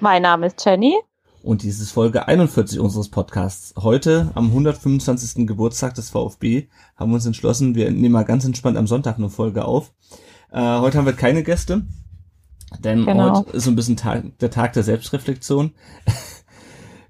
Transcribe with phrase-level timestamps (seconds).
[0.00, 0.94] Mein Name ist Jenny.
[1.42, 3.74] Und dies ist Folge 41 unseres Podcasts.
[3.76, 5.46] Heute, am 125.
[5.46, 9.30] Geburtstag des VfB, haben wir uns entschlossen, wir nehmen mal ganz entspannt am Sonntag eine
[9.30, 9.92] Folge auf.
[10.52, 11.86] Äh, heute haben wir keine Gäste,
[12.80, 13.38] denn Genau.
[13.40, 15.72] heute ist so ein bisschen Tag, der Tag der Selbstreflexion.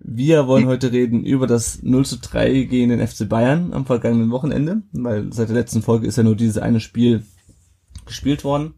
[0.01, 4.31] Wir wollen heute reden über das 0 zu 3 gegen den FC Bayern am vergangenen
[4.31, 7.27] Wochenende, weil seit der letzten Folge ist ja nur dieses eine Spiel
[8.07, 8.75] gespielt worden.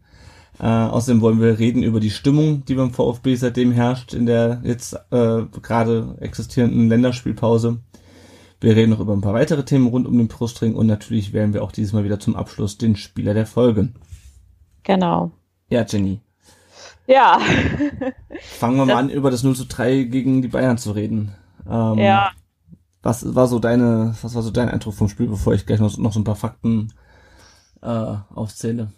[0.61, 4.61] Äh, außerdem wollen wir reden über die Stimmung, die beim VfB seitdem herrscht in der
[4.63, 7.79] jetzt äh, gerade existierenden Länderspielpause.
[8.59, 11.55] Wir reden noch über ein paar weitere Themen rund um den Brustring und natürlich wählen
[11.55, 13.89] wir auch dieses Mal wieder zum Abschluss den Spieler der Folge.
[14.83, 15.31] Genau.
[15.71, 16.19] Ja, Jenny,
[17.07, 17.39] Ja.
[18.41, 21.31] fangen wir mal an, über das 0 zu 3 gegen die Bayern zu reden.
[21.67, 22.33] Ähm, ja.
[23.01, 25.97] Was war so deine, was war so dein Eindruck vom Spiel, bevor ich gleich noch,
[25.97, 26.93] noch so ein paar Fakten
[27.81, 27.87] äh,
[28.35, 28.91] aufzähle?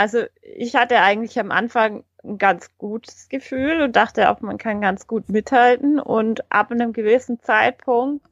[0.00, 4.80] Also ich hatte eigentlich am Anfang ein ganz gutes Gefühl und dachte auch, man kann
[4.80, 6.00] ganz gut mithalten.
[6.00, 8.24] Und ab einem gewissen Zeitpunkt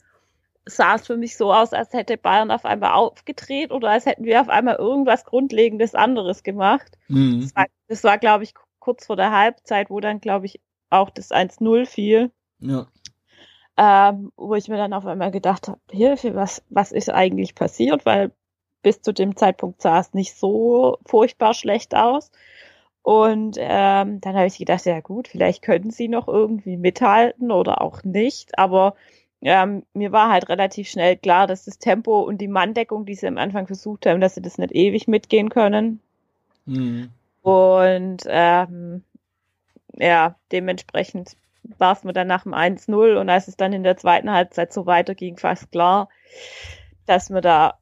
[0.64, 4.24] sah es für mich so aus, als hätte Bayern auf einmal aufgedreht oder als hätten
[4.24, 6.96] wir auf einmal irgendwas Grundlegendes anderes gemacht.
[7.08, 7.42] Mhm.
[7.42, 11.10] Das war, das war glaube ich, kurz vor der Halbzeit, wo dann, glaube ich, auch
[11.10, 12.32] das 1-0 fiel.
[12.60, 12.86] Ja.
[13.76, 18.06] ähm, wo ich mir dann auf einmal gedacht habe, Hilfe, was, was ist eigentlich passiert?
[18.06, 18.32] Weil
[18.88, 22.30] bis zu dem Zeitpunkt sah es nicht so furchtbar schlecht aus.
[23.02, 27.82] Und ähm, dann habe ich gedacht, ja gut, vielleicht können sie noch irgendwie mithalten oder
[27.82, 28.58] auch nicht.
[28.58, 28.94] Aber
[29.42, 33.26] ähm, mir war halt relativ schnell klar, dass das Tempo und die Manndeckung, die sie
[33.26, 36.00] am Anfang versucht haben, dass sie das nicht ewig mitgehen können.
[36.64, 37.10] Mhm.
[37.42, 39.04] Und ähm,
[39.98, 41.36] ja, dementsprechend
[41.76, 44.72] war es mir dann nach dem 1-0 und als es dann in der zweiten Halbzeit
[44.72, 46.08] so weiterging, fast klar,
[47.04, 47.74] dass wir da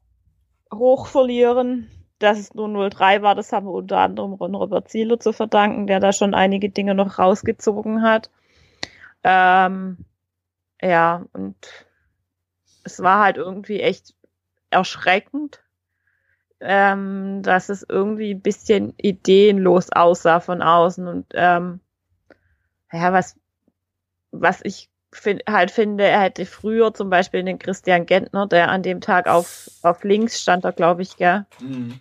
[0.73, 1.89] hoch verlieren.
[2.19, 5.85] Dass es nur 0-3 war, das haben wir unter anderem Ron Robert Zieler zu verdanken,
[5.85, 8.31] der da schon einige Dinge noch rausgezogen hat.
[9.23, 9.97] Ähm,
[10.81, 11.55] ja, und
[12.83, 14.15] es war halt irgendwie echt
[14.71, 15.63] erschreckend,
[16.59, 21.81] ähm, dass es irgendwie ein bisschen ideenlos aussah von außen und ähm,
[22.91, 23.39] ja, was,
[24.31, 28.83] was ich fin halt finde, er hätte früher zum Beispiel den Christian Gentner, der an
[28.83, 31.99] dem Tag auf, auf links stand, da glaube ich, gell, Mhm.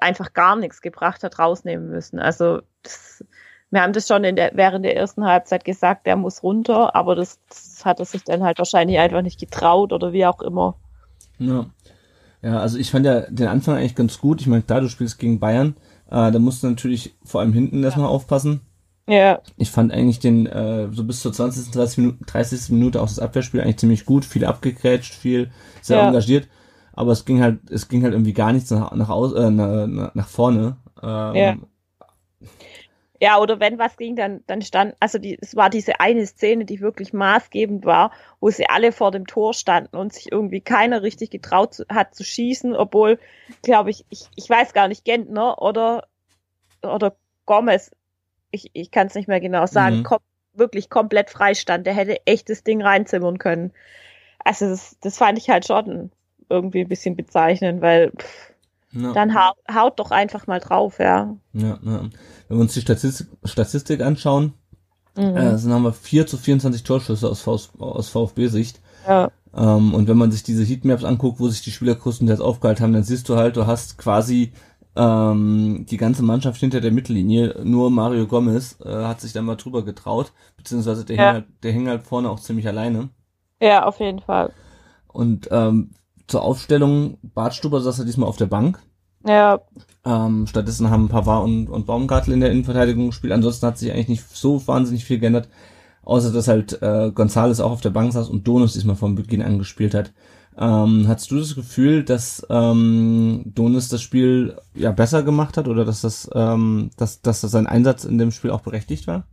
[0.00, 2.18] einfach gar nichts gebracht hat, rausnehmen müssen.
[2.18, 3.24] Also das,
[3.70, 7.38] wir haben das schon der, während der ersten Halbzeit gesagt, der muss runter, aber das,
[7.48, 10.76] das hat er sich dann halt wahrscheinlich einfach nicht getraut oder wie auch immer.
[11.38, 11.66] Ja.
[12.40, 14.40] Ja, also ich fand ja den Anfang eigentlich ganz gut.
[14.40, 15.74] Ich meine, klar, du spielst gegen Bayern,
[16.08, 18.60] äh, da musst du natürlich vor allem hinten erstmal aufpassen.
[19.08, 21.98] Ja, Ich fand eigentlich den, äh, so bis zur 20., 30.
[21.98, 22.74] Minute, 30.
[22.74, 25.50] Minute auch das Abwehrspiel eigentlich ziemlich gut, viel abgegrätscht, viel
[25.82, 26.06] sehr Ja.
[26.06, 26.48] engagiert.
[26.92, 30.14] Aber es ging halt, es ging halt irgendwie gar nichts nach, nach, aus, äh, nach,
[30.14, 30.76] nach vorne.
[31.02, 31.56] Ähm, Ja.
[33.20, 36.64] Ja, oder wenn was ging, dann, dann stand, also die, es war diese eine Szene,
[36.64, 41.02] die wirklich maßgebend war, wo sie alle vor dem Tor standen und sich irgendwie keiner
[41.02, 43.18] richtig getraut zu, hat zu schießen, obwohl,
[43.62, 46.06] glaube ich, ich, ich weiß gar nicht, Gentner oder,
[46.82, 47.90] oder Gomez,
[48.50, 50.02] ich, ich kann es nicht mehr genau sagen, Mhm.
[50.04, 50.18] kom
[50.54, 51.86] wirklich komplett frei stand.
[51.86, 53.72] Der hätte echt das Ding reinzimmern können.
[54.44, 56.10] Also das, das fand ich halt schon
[56.48, 58.52] irgendwie ein bisschen bezeichnend, weil pff,
[58.92, 59.12] Ja.
[59.12, 61.36] dann hau, haut doch einfach mal drauf, ja.
[61.52, 62.00] Ja, ja.
[62.48, 64.54] Wenn wir uns die Statistik, Statistik anschauen,
[65.16, 65.36] Mhm.
[65.36, 68.80] äh, dann haben wir 4 zu 24 Torschüsse aus VfB-Sicht.
[69.06, 69.30] ja.
[69.56, 72.92] Ähm, und wenn man sich diese Heatmaps anguckt, wo sich die Spieler größtenteils aufgehalten haben,
[72.92, 74.52] dann siehst du halt, du hast quasi
[74.98, 77.60] ähm, die ganze Mannschaft hinter der Mittellinie.
[77.64, 81.22] Nur Mario Gomez äh, hat sich da mal drüber getraut, beziehungsweise der, Ja.
[81.24, 83.08] hing halt, der hing halt vorne auch ziemlich alleine.
[83.62, 84.52] Ja, auf jeden Fall.
[85.06, 85.90] Und ähm,
[86.26, 88.80] zur Aufstellung, Bartstuber saß er diesmal auf der Bank.
[89.26, 89.60] Ja,
[90.04, 93.32] Ähm, stattdessen haben Pavard und, und Baumgartel in der Innenverteidigung gespielt.
[93.32, 95.48] Ansonsten hat sich eigentlich nicht so wahnsinnig viel geändert,
[96.02, 99.42] außer dass halt äh, Gonzales auch auf der Bank saß und Donis diesmal von Beginn
[99.42, 100.12] an gespielt hat.
[100.58, 105.84] Ähm, hast du das Gefühl, dass ähm, Donis das Spiel ja besser gemacht hat oder
[105.84, 109.24] dass das, ähm, dass, dass das sein Einsatz in dem Spiel auch berechtigt war?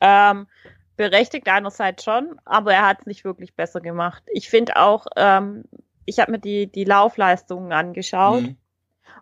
[0.00, 0.46] ähm,
[0.96, 4.22] berechtigt einerseits schon, aber er hat es nicht wirklich besser gemacht.
[4.32, 5.64] Ich finde auch, ähm,
[6.04, 8.56] ich habe mir die, die Laufleistungen angeschaut Mhm.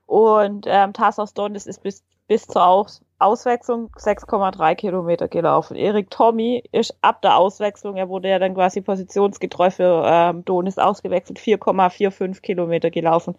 [0.07, 5.77] und ähm, Tassos Donis ist bis, bis zur Aus Auswechslung 6,3 Kilometer gelaufen.
[5.77, 10.79] Erik Tommy ist ab der Auswechslung, er wurde ja dann quasi positionsgetreu für ähm, Donis
[10.79, 13.37] ausgewechselt, 4,45 Kilometer gelaufen.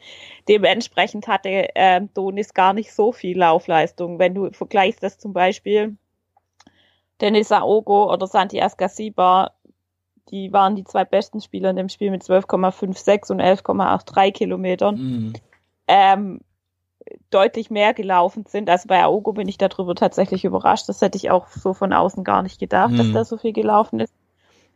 [0.49, 4.19] Dementsprechend hatte ähm, Donis gar nicht so viel Laufleistung.
[4.19, 5.95] Wenn du vergleichst das zum Beispiel
[7.21, 9.51] Denis Aogo oder Santi Ascasiba,
[10.29, 14.95] die waren die zwei besten Spieler in dem Spiel mit 12,56 und 11,83 Kilometern.
[14.95, 15.33] Mhm.
[15.87, 16.41] Ähm,
[17.29, 18.69] deutlich mehr gelaufen sind.
[18.69, 20.89] Also bei Aogo bin ich darüber tatsächlich überrascht.
[20.89, 22.97] Das hätte ich auch so von außen gar nicht gedacht, Mhm.
[22.97, 24.13] dass da so viel gelaufen ist.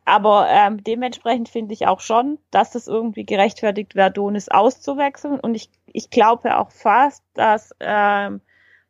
[0.06, 5.40] Aber ähm, dementsprechend finde ich auch schon, dass das irgendwie gerechtfertigt wäre, Donis auszuwechseln.
[5.40, 8.42] Und ich, ich glaube auch fast, dass, ähm,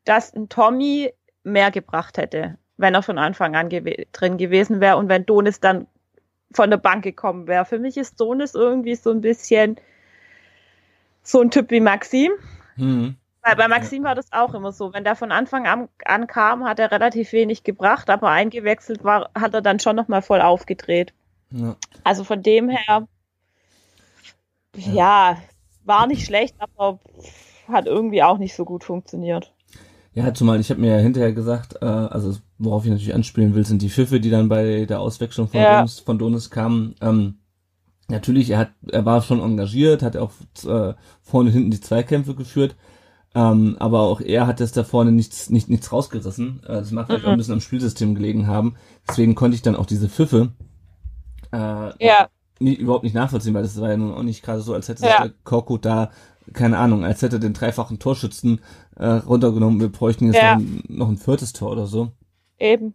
[0.06, 1.13] dass ein Tommy
[1.44, 5.60] mehr gebracht hätte, wenn er von Anfang an gew drin gewesen wäre und wenn Donis
[5.60, 5.86] dann
[6.51, 7.66] von der Bank gekommen wäre.
[7.66, 9.78] Für mich ist Donis irgendwie so ein bisschen
[11.22, 12.31] so ein Typ wie Maxim.
[12.75, 13.18] Mhm.
[13.44, 14.94] Weil bei Maxim war das auch immer so.
[14.94, 19.30] Wenn der von Anfang an, an kam, hat er relativ wenig gebracht, aber eingewechselt war,
[19.36, 21.13] hat er dann schon nochmal voll aufgedreht.
[21.51, 21.75] Ja.
[22.04, 23.07] Also von dem her,
[24.75, 25.38] ja,
[25.84, 27.00] war nicht schlecht, aber
[27.68, 29.51] hat irgendwie auch nicht so gut funktioniert.
[30.13, 33.66] Ja, zumal ich habe mir ja hinterher gesagt, äh, also worauf ich natürlich anspielen will,
[33.66, 35.78] sind die Pfiffe, die dann bei der Auswechslung von, Ja.
[35.78, 36.96] Donis, von Donis kamen.
[37.01, 37.39] Ähm,
[38.07, 40.31] natürlich, er hat, er war schon engagiert, hat auch
[40.66, 42.75] äh, vorne und hinten die Zweikämpfe geführt,
[43.36, 46.62] ähm, aber auch er hat jetzt da vorne nichts, nicht, nichts rausgerissen.
[46.64, 48.76] Äh, das mag vielleicht auch ein bisschen am Spielsystem gelegen haben.
[49.08, 50.52] Deswegen konnte ich dann auch diese Pfiffe
[51.52, 51.58] äh,
[52.06, 52.28] Ja,
[52.60, 55.06] nie, überhaupt nicht nachvollziehen, weil das war ja nun auch nicht gerade so, als hätte
[55.06, 55.28] Ja.
[55.44, 56.12] Korkut da,
[56.54, 58.60] keine Ahnung, als hätte er den dreifachen Torschützen
[58.96, 60.56] äh, runtergenommen, wir bräuchten jetzt Ja.
[60.56, 62.12] noch, ein, noch ein viertes Tor oder so.
[62.60, 62.94] eben.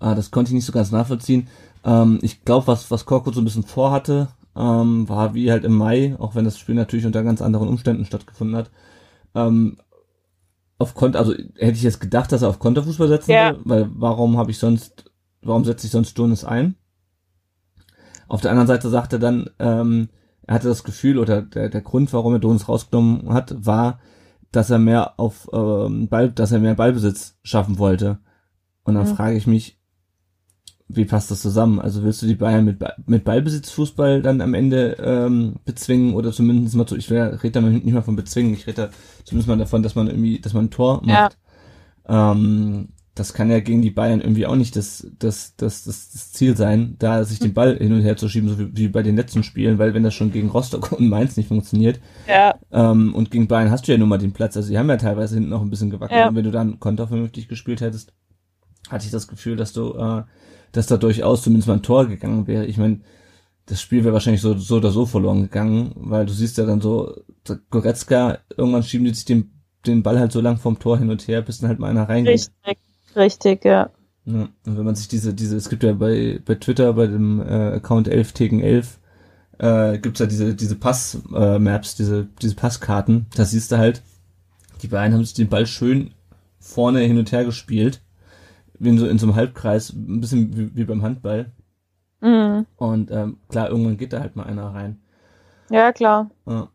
[0.00, 1.48] Äh, das konnte ich nicht so ganz nachvollziehen.
[1.84, 5.74] Ähm, ich glaube, was, was Korkut so ein bisschen vorhatte, ähm, war wie halt im
[5.76, 8.70] Mai, auch wenn das Spiel natürlich unter ganz anderen Umständen stattgefunden hat,
[9.34, 9.78] ähm,
[10.78, 13.50] auf Konter, also hätte ich jetzt gedacht, dass er auf Konterfußball setzen Ja.
[13.54, 15.10] will, weil warum habe ich sonst,
[15.42, 16.74] warum setze ich sonst Jonas ein?
[18.28, 20.08] Auf der anderen Seite sagte er dann, ähm,
[20.46, 24.00] er hatte das Gefühl oder der, der Grund, warum er Donis rausgenommen hat, war,
[24.52, 28.18] dass er mehr auf ähm, Ball, dass er mehr Ballbesitz schaffen wollte.
[28.84, 29.14] Und dann Mhm.
[29.16, 29.79] frage ich mich,
[30.92, 31.78] wie passt das zusammen?
[31.78, 36.74] Also willst du die Bayern mit, mit Ballbesitzfußball dann am Ende ähm, bezwingen oder zumindest
[36.74, 38.90] mal so, ich rede da nicht mal von bezwingen, ich rede da
[39.24, 41.12] zumindest mal davon, dass man irgendwie, dass man ein Tor Ja.
[41.22, 41.38] macht.
[42.08, 46.32] Ähm, das kann ja gegen die Bayern irgendwie auch nicht das, das, das, das, das
[46.32, 49.02] Ziel sein, da sich den Ball hin und her zu schieben, so wie, wie bei
[49.02, 53.14] den letzten Spielen, weil wenn das schon gegen Rostock und Mainz nicht funktioniert, Ja, ähm,
[53.14, 55.34] und gegen Bayern hast du ja nun mal den Platz, also die haben ja teilweise
[55.34, 56.28] hinten noch ein bisschen gewackelt Ja.
[56.28, 58.12] und wenn du dann Konter vernünftig gespielt hättest,
[58.88, 60.22] hatte ich das Gefühl, dass du, äh,
[60.72, 62.66] dass da durchaus zumindest mal ein Tor gegangen wäre.
[62.66, 63.00] Ich meine,
[63.66, 66.80] das Spiel wäre wahrscheinlich so, so oder so verloren gegangen, weil du siehst ja dann
[66.80, 67.22] so,
[67.70, 69.52] Goretzka, irgendwann schieben die sich den,
[69.86, 72.08] den Ball halt so lang vom Tor hin und her, bis dann halt mal einer
[72.08, 72.50] reingeht.
[72.66, 72.78] richtig,
[73.16, 73.90] richtig, ja.
[74.26, 77.40] Ja, und wenn man sich diese, diese, es gibt ja bei, bei Twitter, bei dem
[77.40, 78.98] äh, Account 11 gegen 11,
[79.58, 84.02] äh, gibt's ja diese, diese Pass-Maps, äh, diese, diese Passkarten, da siehst du halt,
[84.82, 86.12] die beiden haben sich den Ball schön
[86.58, 88.00] vorne hin und her gespielt,
[88.80, 91.52] in so, in so einem Halbkreis, ein bisschen wie, wie beim Handball.
[92.20, 92.66] Mhm.
[92.76, 95.00] Und ähm, klar, irgendwann geht da halt mal einer rein.
[95.70, 96.30] Ja, klar.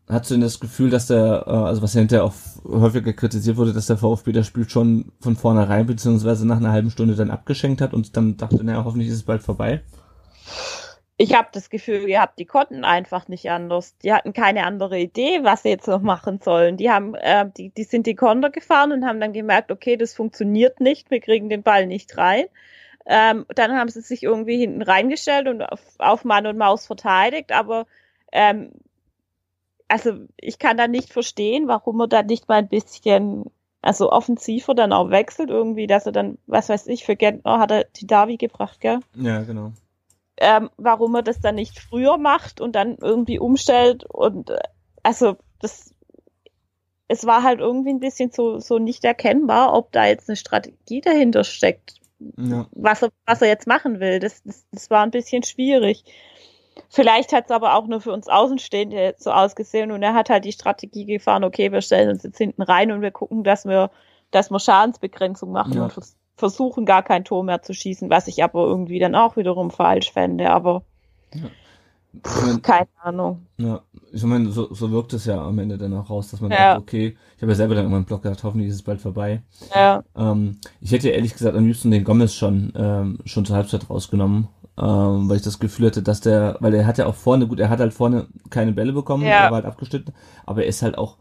[0.08, 3.58] Hast du denn das Gefühl, dass der, äh, also was ja hinterher auch häufiger kritisiert
[3.58, 7.30] wurde, dass der VfB das Spiel schon von vornherein beziehungsweise nach einer halben Stunde dann
[7.30, 9.82] abgeschenkt hat und dann dachte, naja, hoffentlich ist es bald vorbei?
[11.18, 13.96] Ich habe das Gefühl gehabt, die konnten einfach nicht anders.
[13.98, 16.76] Die hatten keine andere Idee, was sie jetzt noch machen sollen.
[16.76, 20.12] Die haben, äh, die, die sind die Konter gefahren und haben dann gemerkt, okay, das
[20.12, 22.44] funktioniert nicht, wir kriegen den Ball nicht rein.
[23.06, 27.52] Ähm, dann haben sie sich irgendwie hinten reingestellt und auf, auf Mann und Maus verteidigt,
[27.52, 27.86] aber
[28.32, 28.72] ähm,
[29.88, 33.44] also ich kann da nicht verstehen, warum er da nicht mal ein bisschen,
[33.80, 37.70] also offensiver dann auch wechselt irgendwie, dass er dann, was weiß ich, für Gentner hat
[37.70, 38.98] er die Davi gebracht, gell?
[39.14, 39.72] Ja, genau.
[40.38, 44.58] Ähm, warum er das dann nicht früher macht und dann irgendwie umstellt und äh,
[45.02, 45.94] also das
[47.08, 51.00] es war halt irgendwie ein bisschen so so nicht erkennbar, ob da jetzt eine Strategie
[51.00, 51.94] dahinter steckt,
[52.36, 52.66] Ja.
[52.72, 54.18] was er was er jetzt machen will.
[54.18, 56.04] Das das, das war ein bisschen schwierig.
[56.90, 60.28] Vielleicht hat es aber auch nur für uns Außenstehende jetzt so ausgesehen und er hat
[60.30, 63.64] halt die Strategie gefahren, okay, wir stellen uns jetzt hinten rein und wir gucken, dass
[63.64, 63.90] wir,
[64.30, 65.84] dass wir Schadensbegrenzung machen Ja.
[65.84, 65.92] und
[66.36, 70.12] versuchen gar kein Tor mehr zu schießen, was ich aber irgendwie dann auch wiederum falsch
[70.12, 70.84] fände, aber
[72.24, 73.46] Ich mein, keine Ahnung.
[73.58, 76.52] ja, ich meine, so, so wirkt es ja am Ende dann auch raus, dass man
[76.52, 76.74] Ja.
[76.74, 79.00] sagt, okay, ich habe ja selber dann irgendwann einen Blog gedacht, hoffentlich ist es bald
[79.00, 79.42] vorbei.
[79.74, 83.56] Ja, Ähm, ich hätte ja ehrlich gesagt am liebsten den Gomez schon, ähm, schon zur
[83.56, 87.14] Halbzeit rausgenommen, ähm, weil ich das Gefühl hatte, dass der, weil er hat ja auch
[87.16, 89.44] vorne, gut, er hat halt vorne keine Bälle bekommen, Ja.
[89.44, 90.14] er war halt abgeschnitten,
[90.46, 91.18] aber er ist halt auch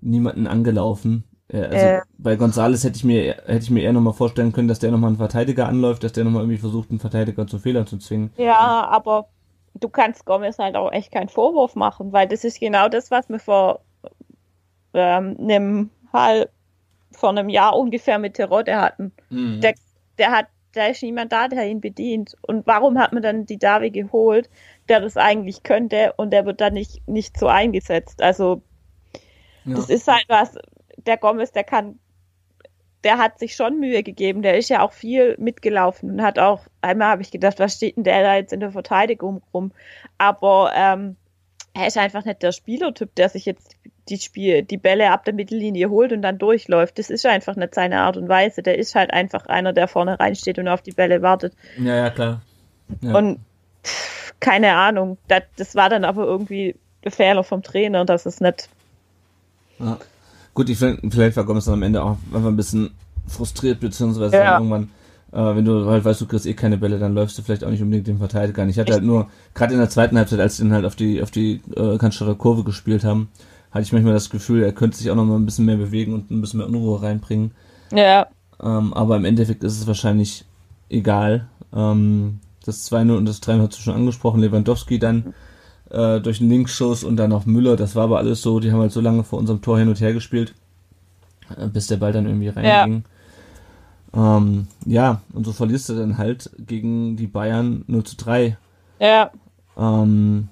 [0.00, 1.24] niemanden angelaufen.
[1.52, 2.00] Ja, also Äh.
[2.18, 5.08] bei Gonzales hätte ich mir hätte ich mir eher nochmal vorstellen können, dass der nochmal
[5.08, 8.30] einen Verteidiger anläuft, dass der nochmal irgendwie versucht, einen Verteidiger zu Fehlern zu zwingen.
[8.36, 9.28] Ja, aber
[9.74, 13.28] du kannst Gomez halt auch echt keinen Vorwurf machen, weil das ist genau das, was
[13.28, 13.80] wir vor
[14.94, 16.50] ähm, einem halb,
[17.12, 19.12] vor einem Jahr ungefähr mit Terodde hatten.
[19.30, 19.60] Mhm.
[19.60, 19.74] Der,
[20.18, 22.36] der hat, da ist niemand da, der ihn bedient.
[22.42, 24.48] Und warum hat man dann die Davi geholt,
[24.88, 28.22] der das eigentlich könnte und der wird dann nicht, nicht so eingesetzt?
[28.22, 28.62] Also,
[29.64, 29.76] Ja.
[29.76, 30.56] das ist halt was,
[31.10, 31.98] der Gomez, der kann,
[33.02, 36.60] der hat sich schon Mühe gegeben, der ist ja auch viel mitgelaufen und hat auch,
[36.80, 39.72] einmal habe ich gedacht, was steht denn der da jetzt in der Verteidigung rum?
[40.18, 41.16] Aber ähm,
[41.74, 43.76] er ist einfach nicht der Spielertyp, der sich jetzt
[44.08, 46.98] die Spiel, die Bälle ab der Mittellinie holt und dann durchläuft.
[46.98, 48.62] Das ist einfach nicht seine Art und Weise.
[48.62, 51.54] Der ist halt einfach einer, der vorne reinsteht und auf die Bälle wartet.
[51.76, 52.42] ja, ja, klar.
[53.00, 53.16] Ja.
[53.16, 53.40] Und
[53.84, 58.40] pff, keine Ahnung, das, das war dann aber irgendwie der Fehler vom Trainer, dass es
[58.40, 58.68] nicht.
[59.78, 59.98] Ja.
[60.60, 62.90] Gut, ich find, vielleicht war Gomez dann am Ende auch einfach ein bisschen
[63.26, 64.58] frustriert, beziehungsweise Ja.
[64.58, 64.90] irgendwann,
[65.32, 67.70] äh, wenn du halt weißt, du kriegst eh keine Bälle, dann läufst du vielleicht auch
[67.70, 68.68] nicht unbedingt den Verteidiger an.
[68.68, 71.22] Ich hatte halt nur, gerade in der zweiten Halbzeit, als die dann halt auf die,
[71.22, 73.28] auf die äh, Cannstatter Kurve gespielt haben,
[73.70, 76.12] hatte ich manchmal das Gefühl, er könnte sich auch noch mal ein bisschen mehr bewegen
[76.12, 77.52] und ein bisschen mehr Unruhe reinbringen.
[77.90, 78.26] Ja,
[78.62, 80.44] Ähm, aber im Endeffekt ist es wahrscheinlich
[80.90, 81.46] egal.
[81.74, 84.40] Ähm, das 2-0 und das 3-0 hast du schon angesprochen.
[84.42, 85.32] Lewandowski dann
[85.90, 87.76] äh, durch einen Linksschuss und dann auch Müller.
[87.76, 88.60] Das war aber alles so.
[88.60, 90.54] Die haben halt so lange vor unserem Tor hin und her gespielt,
[91.56, 93.04] äh, bis der Ball dann irgendwie reinging.
[94.14, 94.36] Ja.
[94.36, 98.56] Ähm, ja, und so verlierst du dann halt gegen die Bayern 0 zu 3.
[98.98, 99.30] ja,
[99.76, 100.48] Ähm,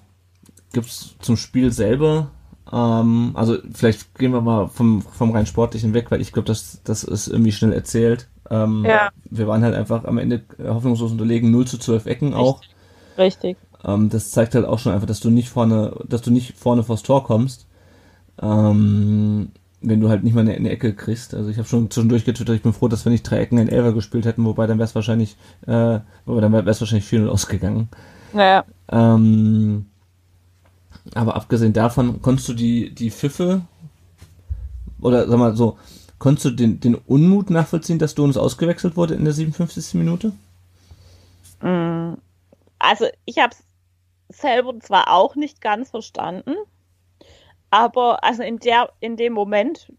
[0.72, 2.30] gibt's zum Spiel selber,
[2.70, 6.80] ähm, also vielleicht gehen wir mal vom, vom rein sportlichen weg, weil ich glaube, das,
[6.84, 8.28] das ist irgendwie schnell erzählt.
[8.50, 9.10] Ähm, Ja.
[9.30, 12.60] Wir waren halt einfach am Ende hoffnungslos unterlegen, 0 zu 12 Ecken auch.
[13.16, 13.56] richtig.
[13.84, 16.82] Ähm, das zeigt halt auch schon einfach, dass du nicht vorne, dass du nicht vorne
[16.82, 17.66] vors Tor kommst.
[18.40, 21.34] Ähm, wenn du halt nicht mal eine, eine Ecke kriegst.
[21.34, 23.68] Also ich habe schon zwischendurch getwittert, ich bin froh, dass wir nicht drei Ecken in
[23.68, 27.28] Elfer gespielt hätten, wobei dann wäre es wahrscheinlich, äh, wobei dann wäre es wahrscheinlich 4-0
[27.28, 27.88] ausgegangen.
[28.34, 29.86] Ja, Ähm,
[31.14, 33.62] aber abgesehen davon, konntest du die, die Pfiffe,
[35.00, 35.78] oder sag mal so,
[36.18, 39.94] konntest du den, den Unmut nachvollziehen, dass Donis ausgewechselt wurde in der 57.
[39.94, 40.32] Minute?
[42.78, 43.64] also ich habe es
[44.28, 46.54] selber zwar auch nicht ganz verstanden,
[47.70, 49.92] aber also in der in dem Moment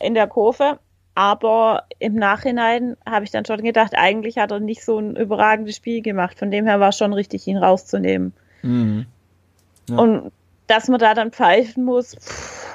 [0.00, 0.78] in der Kurve,
[1.14, 5.76] aber im Nachhinein habe ich dann schon gedacht, eigentlich hat er nicht so ein überragendes
[5.76, 6.38] Spiel gemacht.
[6.38, 8.34] Von dem her war es schon richtig, ihn rauszunehmen.
[8.62, 9.06] Mhm.
[9.88, 9.96] Ja.
[9.96, 10.32] Und
[10.66, 12.66] dass man da dann pfeifen muss, pff,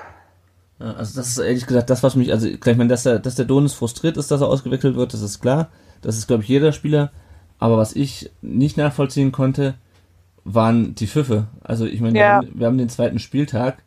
[0.79, 3.45] Also das ist ehrlich gesagt das, was mich, also ich meine, dass der, dass der
[3.45, 5.69] Donis frustriert ist, dass er ausgewechselt wird, das ist klar.
[6.01, 7.11] Das ist, glaube ich, jeder Spieler.
[7.59, 9.75] Aber was ich nicht nachvollziehen konnte,
[10.43, 11.47] waren die Pfiffe.
[11.61, 12.35] Also ich meine, wir, Ja.
[12.37, 13.83] haben, wir haben den zweiten Spieltag.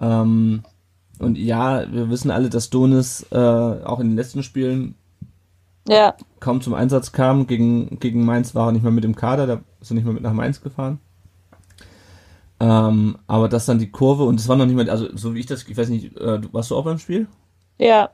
[0.00, 0.62] Ähm,
[1.18, 4.94] und ja, wir wissen alle, dass Donis äh, auch in den letzten Spielen
[5.88, 7.46] ja, kaum zum Einsatz kam.
[7.46, 10.14] Gegen, gegen Mainz war er nicht mehr mit im Kader, da ist er nicht mehr
[10.14, 10.98] mit nach Mainz gefahren.
[12.60, 15.40] Ähm, aber das dann die Kurve und es war noch nicht mal, also so wie
[15.40, 17.26] ich das, ich weiß nicht, äh, warst du auch beim Spiel?
[17.78, 18.10] ja,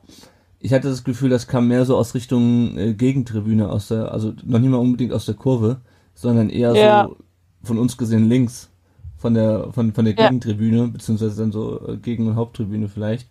[0.59, 4.33] Ich hatte das Gefühl, das kam mehr so aus Richtung äh, Gegentribüne, aus der, also
[4.43, 5.81] noch nicht mal unbedingt aus der Kurve,
[6.15, 7.05] sondern eher Ja.
[7.05, 7.17] so
[7.63, 8.69] von uns gesehen links
[9.17, 10.27] von der von von der Ja.
[10.27, 13.27] Gegentribüne beziehungsweise dann so äh, Gegen- und Haupttribüne vielleicht.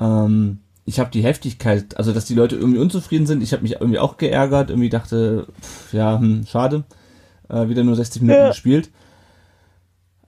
[0.00, 3.42] Ähm, ich habe die Heftigkeit, also dass die Leute irgendwie unzufrieden sind.
[3.42, 6.84] Ich habe mich irgendwie auch geärgert, irgendwie dachte, pff, ja, hm, schade,
[7.48, 8.48] äh, wieder nur 60 Minuten Ja.
[8.48, 8.90] gespielt.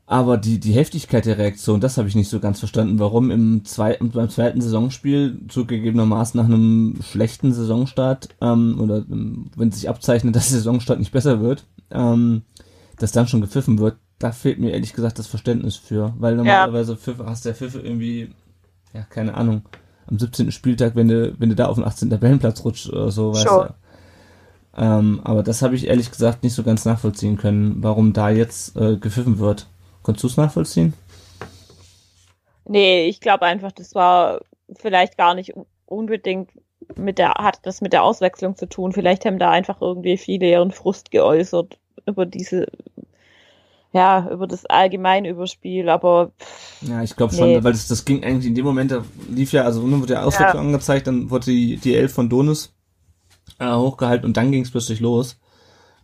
[0.07, 3.65] Aber die, die Heftigkeit der Reaktion, das habe ich nicht so ganz verstanden, warum im
[3.67, 10.35] zweiten, beim zweiten Saisonspiel zugegebenermaßen nach einem schlechten Saisonstart, ähm, oder ähm, wenn sich abzeichnet,
[10.37, 12.43] dass der Saisonstart nicht besser wird, ähm,
[12.99, 16.15] dass dann schon gepfiffen wird, da fehlt mir ehrlich gesagt das Verständnis für.
[16.19, 18.31] Weil normalerweise Pfiffe, hast der Pfiffe irgendwie,
[18.93, 19.63] ja, keine Ahnung,
[20.07, 20.51] am 17.
[20.53, 22.11] Spieltag, wenn du, wenn du da auf den 18.
[22.11, 23.67] Tabellenplatz rutscht oder so, weißt Schon.
[23.69, 23.75] du.
[24.77, 28.77] Ähm, aber das habe ich ehrlich gesagt nicht so ganz nachvollziehen können, warum da jetzt
[28.77, 29.67] äh, gepfiffen wird.
[30.03, 30.95] Konntest du es nachvollziehen?
[32.65, 34.41] Nee, ich glaube einfach, das war
[34.77, 36.51] vielleicht gar nicht un- unbedingt
[36.97, 38.93] mit der, hat das mit der Auswechslung zu tun.
[38.93, 41.79] Vielleicht haben da einfach irgendwie viele ihren Frust geäußert
[42.09, 42.67] über diese,
[43.93, 47.65] ja, über das allgemeine Überspiel, aber pff, Ja, ich glaube schon, Nee.
[47.65, 50.27] weil das, das ging eigentlich in dem Moment, da lief ja, also nun wurde der
[50.27, 52.73] Auswechslung angezeigt, dann wurde die, die Elf von Donis
[53.59, 55.39] äh, hochgehalten und dann ging es plötzlich los.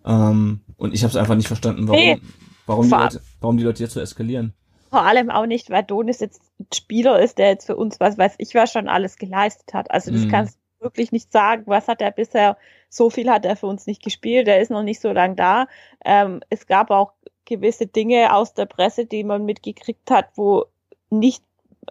[0.04, 2.20] Ähm, und ich habe es einfach nicht verstanden, warum, Nee.
[2.66, 4.54] warum, die Leute, warum die Leute jetzt so eskalieren.
[4.90, 8.16] vor allem auch nicht, weil Donis jetzt ein Spieler ist, der jetzt für uns, was
[8.18, 9.90] weiß ich, was schon alles geleistet hat.
[9.90, 10.28] Also das Mhm.
[10.28, 11.64] kannst du wirklich nicht sagen.
[11.66, 12.56] Was hat er bisher,
[12.94, 15.66] so viel hat er für uns nicht gespielt, der ist noch nicht so lang da.
[16.04, 17.12] Ähm, es gab auch
[17.44, 20.66] gewisse Dinge aus der Presse, die man mitgekriegt hat, wo
[21.10, 21.42] nicht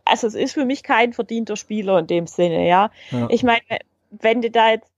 [0.05, 2.89] also es ist für mich kein verdienter Spieler in dem Sinne, ja.
[3.12, 3.27] Ja.
[3.29, 3.62] Ich meine,
[4.10, 4.91] wenn du da jetzt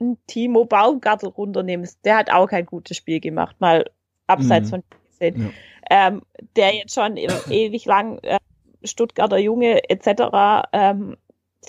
[0.00, 3.90] einen Timo Baumgartel runternimmst, der hat auch kein gutes Spiel gemacht, mal
[4.28, 4.70] abseits Mhm.
[4.70, 5.52] von gesehen.
[5.90, 6.08] Ja.
[6.08, 6.22] Ähm,
[6.56, 8.38] der jetzt schon e- ewig lang äh,
[8.84, 11.16] Stuttgarter Junge etc., ähm,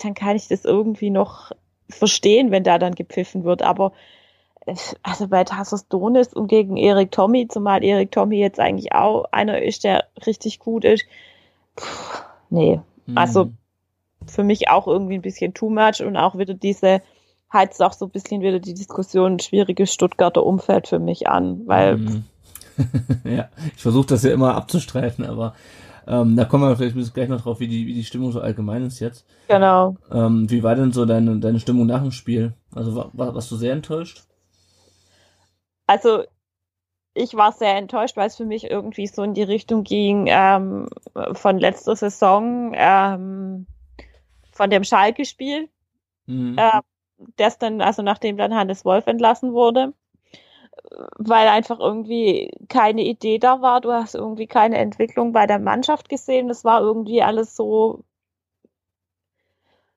[0.02, 1.50] dann kann ich das irgendwie noch
[1.90, 3.62] verstehen, wenn da dann gepfiffen wird.
[3.62, 3.92] Aber
[4.66, 9.24] äh, also bei Tassos Donis und gegen Erik Tommy, zumal Erik Tommy jetzt eigentlich auch
[9.32, 11.04] einer ist, der richtig gut ist.
[11.76, 11.86] Puh,
[12.50, 12.80] nee,
[13.14, 13.56] also Mhm.
[14.26, 17.02] für mich auch irgendwie ein bisschen too much und auch wieder diese,
[17.52, 21.96] heizt auch so ein bisschen wieder die Diskussion, schwieriges Stuttgarter Umfeld für mich an, weil
[21.96, 22.24] Mhm.
[23.24, 25.54] ja, ich versuche das ja immer abzustreiten, aber
[26.10, 28.84] ähm, da kommen wir vielleicht gleich noch drauf, wie die, wie die Stimmung so allgemein
[28.84, 29.24] ist jetzt.
[29.48, 29.96] genau.
[30.10, 32.52] Ähm, wie war denn so deine, deine Stimmung nach dem Spiel?
[32.74, 34.24] Also war, war, warst du sehr enttäuscht?
[35.86, 36.24] Also
[37.14, 40.88] ich war sehr enttäuscht, weil es für mich irgendwie so in die Richtung ging ähm,
[41.32, 43.66] von letzter Saison, ähm,
[44.52, 45.68] von dem Schalke-Spiel,
[46.26, 46.56] Mhm.
[46.58, 46.80] äh,
[47.36, 49.92] das dann, also nachdem dann Hannes Wolf entlassen wurde,
[51.18, 56.08] weil einfach irgendwie keine Idee da war, du hast irgendwie keine Entwicklung bei der Mannschaft
[56.08, 58.04] gesehen, das war irgendwie alles so,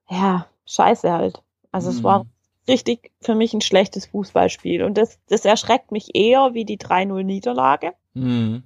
[0.10, 1.42] ja, scheiße halt.
[1.72, 2.04] Also es Mhm.
[2.04, 2.26] war
[2.68, 7.94] richtig für mich ein schlechtes Fußballspiel und das, das erschreckt mich eher wie die 3-0-Niederlage
[8.14, 8.64] Mhm.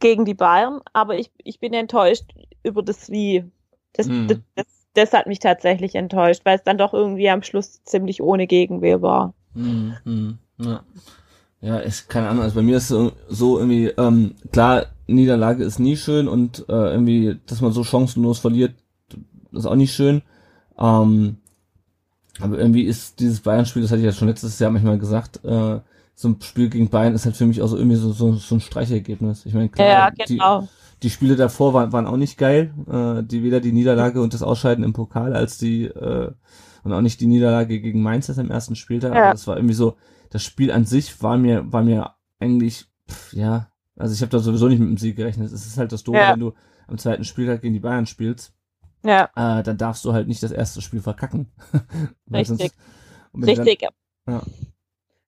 [0.00, 3.44] gegen die Bayern, aber ich, ich bin enttäuscht über das Wie.
[3.94, 4.26] Das, Mhm.
[4.28, 8.22] das, das, das hat mich tatsächlich enttäuscht, weil es dann doch irgendwie am Schluss ziemlich
[8.22, 9.34] ohne Gegenwehr war.
[9.54, 10.38] Mhm.
[10.58, 10.82] Ja.
[11.60, 15.80] Ja, ich keine Ahnung, also bei mir ist so, so irgendwie, ähm, klar, Niederlage ist
[15.80, 18.74] nie schön und äh, irgendwie, dass man so chancenlos verliert,
[19.52, 20.22] ist auch nicht schön.
[20.78, 21.38] Ähm,
[22.40, 25.80] aber irgendwie ist dieses Bayern-Spiel, das hatte ich ja schon letztes Jahr manchmal gesagt, äh,
[26.14, 28.54] so ein Spiel gegen Bayern ist halt für mich auch so irgendwie so, so, so
[28.54, 29.46] ein Streichergebnis.
[29.46, 30.68] Ich meine, klar, Ja, die, genau.
[31.02, 32.72] die Spiele davor waren, waren auch nicht geil.
[32.90, 36.30] Äh, die weder die Niederlage und das Ausscheiden im Pokal als die äh,
[36.84, 39.14] und auch nicht die Niederlage gegen Mainz jetzt im ersten Spieltag.
[39.14, 39.22] Ja.
[39.22, 39.96] Aber das war irgendwie so,
[40.30, 44.38] das Spiel an sich war mir, war mir eigentlich, pff, ja, also ich habe da
[44.38, 45.50] sowieso nicht mit dem Sieg gerechnet.
[45.52, 46.32] Es ist halt das Doofe, Ja.
[46.32, 46.54] wenn du
[46.86, 48.52] am zweiten Spieltag gegen die Bayern spielst,
[49.04, 51.50] Ja, äh, dann darfst du halt nicht das erste Spiel verkacken.
[52.32, 52.72] Richtig.
[53.32, 53.86] du richtig.
[54.26, 54.42] Ja.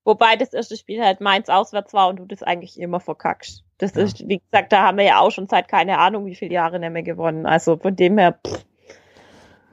[0.05, 3.65] Wobei das erste Spiel halt Mainz auswärts war und du das eigentlich immer verkackst.
[3.79, 4.03] Das Ja.
[4.03, 6.79] ist, wie gesagt, da haben wir ja auch schon seit keine Ahnung wie viele Jahre
[6.81, 7.47] nicht mehr gewonnen.
[7.47, 8.65] Also von dem her, pff,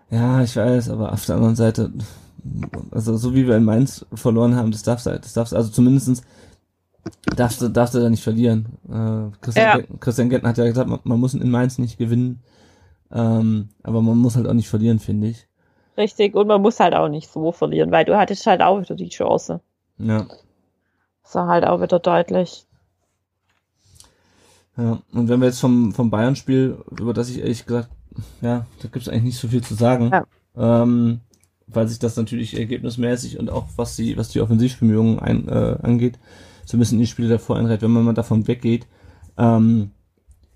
[0.10, 1.92] Ja, ich weiß, aber auf der anderen Seite,
[2.92, 6.22] also so wie wir in Mainz verloren haben, das darfst du, das darfst also zumindestens
[7.36, 8.68] darfst du, darfst du da nicht verlieren.
[8.88, 9.86] Äh, Christian, Ja.
[10.00, 12.42] Christian Gentner hat ja gesagt, man, man muss in Mainz nicht gewinnen,
[13.12, 15.48] ähm, aber man muss halt auch nicht verlieren, finde ich.
[15.98, 16.36] richtig.
[16.36, 19.10] Und man muss halt auch nicht so verlieren, weil du hattest halt auch wieder die
[19.10, 19.62] Chance.
[19.98, 20.28] Ja,
[21.24, 22.66] Das war halt auch wieder deutlich.
[24.78, 25.00] ja.
[25.14, 27.90] Und wenn wir jetzt vom, vom Bayern-Spiel, über das ich ehrlich gesagt,
[28.42, 30.12] ja, da gibt's eigentlich nicht so viel zu sagen.
[30.12, 30.26] Ja.
[30.84, 31.22] Ähm,
[31.68, 36.18] weil sich das natürlich ergebnismäßig und auch was die, was die Offensivbemühungen ein, äh, angeht,
[36.66, 38.88] so ein bisschen in die Spiele davor einreiht, wenn man mal davon weggeht,
[39.38, 39.92] ähm,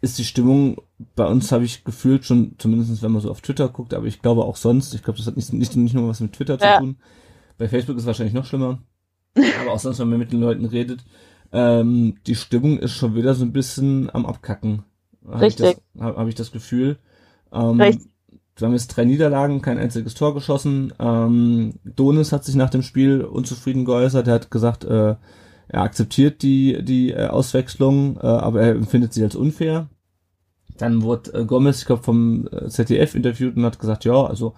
[0.01, 0.81] ist die Stimmung
[1.15, 4.21] bei uns, habe ich gefühlt schon, zumindest wenn man so auf Twitter guckt, aber ich
[4.21, 6.65] glaube auch sonst, ich glaube, das hat nicht, nicht, nicht nur was mit Twitter zu
[6.65, 6.79] Ja.
[6.79, 6.97] tun.
[7.57, 8.79] Bei Facebook ist es wahrscheinlich noch schlimmer.
[9.61, 11.03] aber auch sonst, wenn man mit den Leuten redet,
[11.53, 14.83] ähm, die Stimmung ist schon wieder so ein bisschen am Abkacken.
[15.25, 15.77] Hab Ich Richtig.
[15.95, 16.97] das, habe hab ich das Gefühl.
[17.53, 18.10] Ähm, Richtig.
[18.61, 20.93] Wir haben jetzt drei Niederlagen, kein einziges Tor geschossen.
[20.99, 24.27] Ähm, Donis hat sich nach dem Spiel unzufrieden geäußert.
[24.27, 25.15] Er hat gesagt, äh,
[25.67, 29.89] er akzeptiert die, die äh, Auswechslung, äh, aber er empfindet sie als unfair.
[30.77, 34.53] Dann wurde äh, Gomez, ich glaube, vom äh, ZDF interviewt und hat gesagt, ja, also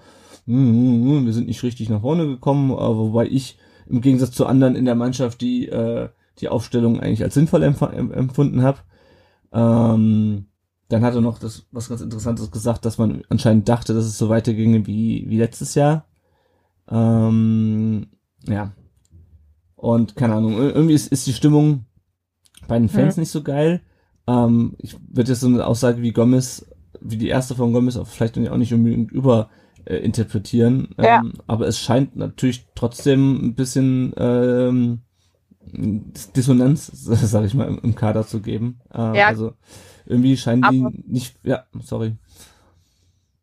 [0.45, 4.31] mm, mm, mm, wir sind nicht richtig nach vorne gekommen, äh, wobei ich im Gegensatz
[4.31, 8.63] zu anderen in der Mannschaft die äh, die Aufstellung eigentlich als sinnvoll empf em- empfunden
[8.63, 8.79] habe.
[9.51, 10.47] Ähm,
[10.93, 14.17] dann hat er noch das was ganz Interessantes gesagt, dass man anscheinend dachte, dass es
[14.17, 16.05] so weiterginge wie wie letztes Jahr.
[16.89, 18.07] Ähm,
[18.47, 18.71] ja.
[19.75, 21.85] Und keine Ahnung, ir- irgendwie ist, ist die Stimmung
[22.67, 23.21] bei den Fans Hm.
[23.21, 23.81] nicht so geil.
[24.27, 26.65] Ähm, ich würde jetzt so eine Aussage wie Gomez,
[27.01, 29.49] wie die erste von Gomez, auch vielleicht auch nicht unbedingt über
[29.85, 30.89] äh, interpretieren.
[30.97, 31.19] Ja.
[31.19, 35.01] Ähm, aber es scheint natürlich trotzdem ein bisschen ähm,
[35.65, 38.79] Dissonanz, sag ich mal, im, im Kader zu geben.
[38.93, 39.27] Äh, Ja.
[39.27, 39.53] Also
[40.13, 42.15] irgendwie scheinen die Aber- nicht, ja, sorry.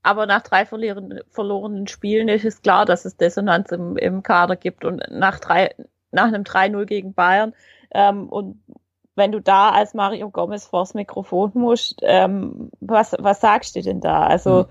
[0.03, 4.57] Aber nach drei verlieren, verlorenen Spielen ist es klar, dass es Dissonanz im, im Kader
[4.57, 4.85] gibt.
[4.87, 5.75] Und nach, drei,
[6.11, 7.53] nach einem 3-0 gegen Bayern
[7.93, 8.61] ähm, und
[9.17, 14.01] wenn du da als Mario Gomez vors Mikrofon musst, ähm, was, was sagst du denn
[14.01, 14.27] da?
[14.27, 14.67] Also,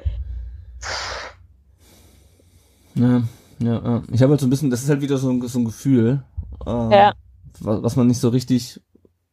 [2.95, 3.21] Ja,
[3.59, 4.03] ja, ja.
[4.11, 6.23] Ich habe halt so ein bisschen, das ist halt wieder so ein, so ein Gefühl,
[6.65, 7.13] äh, Ja.
[7.59, 8.81] was, was man nicht so richtig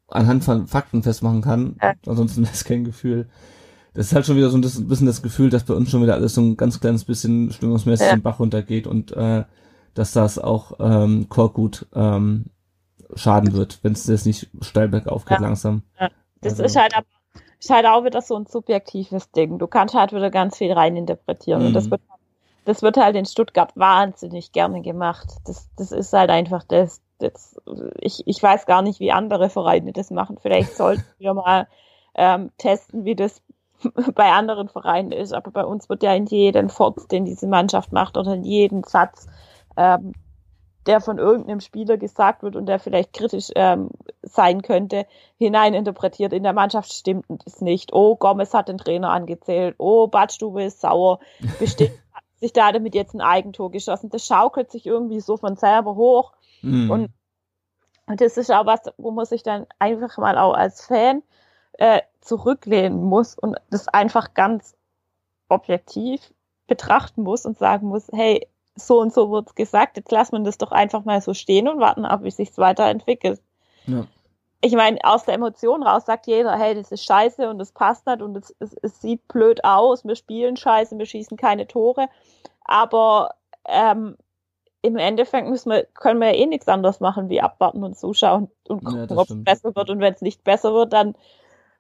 [0.08, 1.76] anhand von Fakten festmachen kann.
[1.82, 1.94] Ja.
[2.06, 3.28] Ansonsten ist kein Gefühl.
[3.94, 6.14] das ist halt schon wieder so ein bisschen das Gefühl, dass bei uns schon wieder
[6.14, 8.14] alles so ein ganz kleines bisschen stimmungsmäßig ja.
[8.14, 9.44] den Bach runtergeht und äh,
[9.94, 12.46] dass das auch ähm, Korkut ähm,
[13.14, 15.42] schaden wird, wenn es das nicht steil bergauf geht ja.
[15.42, 15.82] langsam.
[15.98, 16.10] Ja.
[16.40, 16.64] Das also.
[16.64, 17.06] ist halt aber
[17.58, 19.58] ist halt auch wieder so ein subjektives Ding.
[19.58, 21.66] Du kannst halt wieder ganz viel reininterpretieren mhm.
[21.68, 21.92] und das mhm.
[21.92, 22.02] wird
[22.66, 25.28] das wird halt in Stuttgart wahnsinnig gerne gemacht.
[25.46, 27.56] Das, das ist halt einfach das, das
[28.00, 30.36] ich, ich weiß gar nicht, wie andere Vereine das machen.
[30.42, 31.68] Vielleicht sollten wir mal
[32.16, 33.40] ähm, testen, wie das
[34.14, 35.32] bei anderen Vereinen ist.
[35.32, 38.82] Aber bei uns wird ja in jeden Fort, den diese Mannschaft macht, oder in jeden
[38.82, 39.28] Satz,
[39.76, 40.12] ähm,
[40.86, 43.90] der von irgendeinem Spieler gesagt wird und der vielleicht kritisch ähm,
[44.22, 45.06] sein könnte,
[45.38, 46.32] hineininterpretiert.
[46.32, 47.92] In der Mannschaft stimmt es nicht.
[47.92, 49.76] Oh, Gomez hat den Trainer angezählt.
[49.78, 51.20] Oh, Badstube ist sauer.
[51.60, 51.92] Bestimmt
[52.38, 54.10] sich da damit jetzt ein Eigentor geschossen.
[54.10, 56.32] Das schaukelt sich irgendwie so von selber hoch.
[56.62, 56.90] Mhm.
[56.90, 57.10] Und,
[58.06, 61.22] und das ist auch was, wo man sich dann einfach mal auch als Fan
[61.78, 64.76] äh, zurücklehnen muss und das einfach ganz
[65.48, 66.32] objektiv
[66.66, 70.58] betrachten muss und sagen muss, hey, so und so wird's gesagt, jetzt lassen wir das
[70.58, 73.40] doch einfach mal so stehen und warten ab, wie sich's weiterentwickelt.
[73.86, 74.06] Ja.
[74.60, 78.06] Ich meine, aus der Emotion raus sagt jeder, hey, das ist scheiße und das passt
[78.06, 82.08] nicht und es, es, es sieht blöd aus, wir spielen scheiße, wir schießen keine Tore,
[82.64, 83.34] aber
[83.66, 84.16] ähm,
[84.82, 88.48] im Endeffekt müssen wir, können wir ja eh nichts anderes machen, wie abwarten und zuschauen
[88.68, 91.14] und gucken, ja, ob es besser wird und wenn es nicht besser wird, dann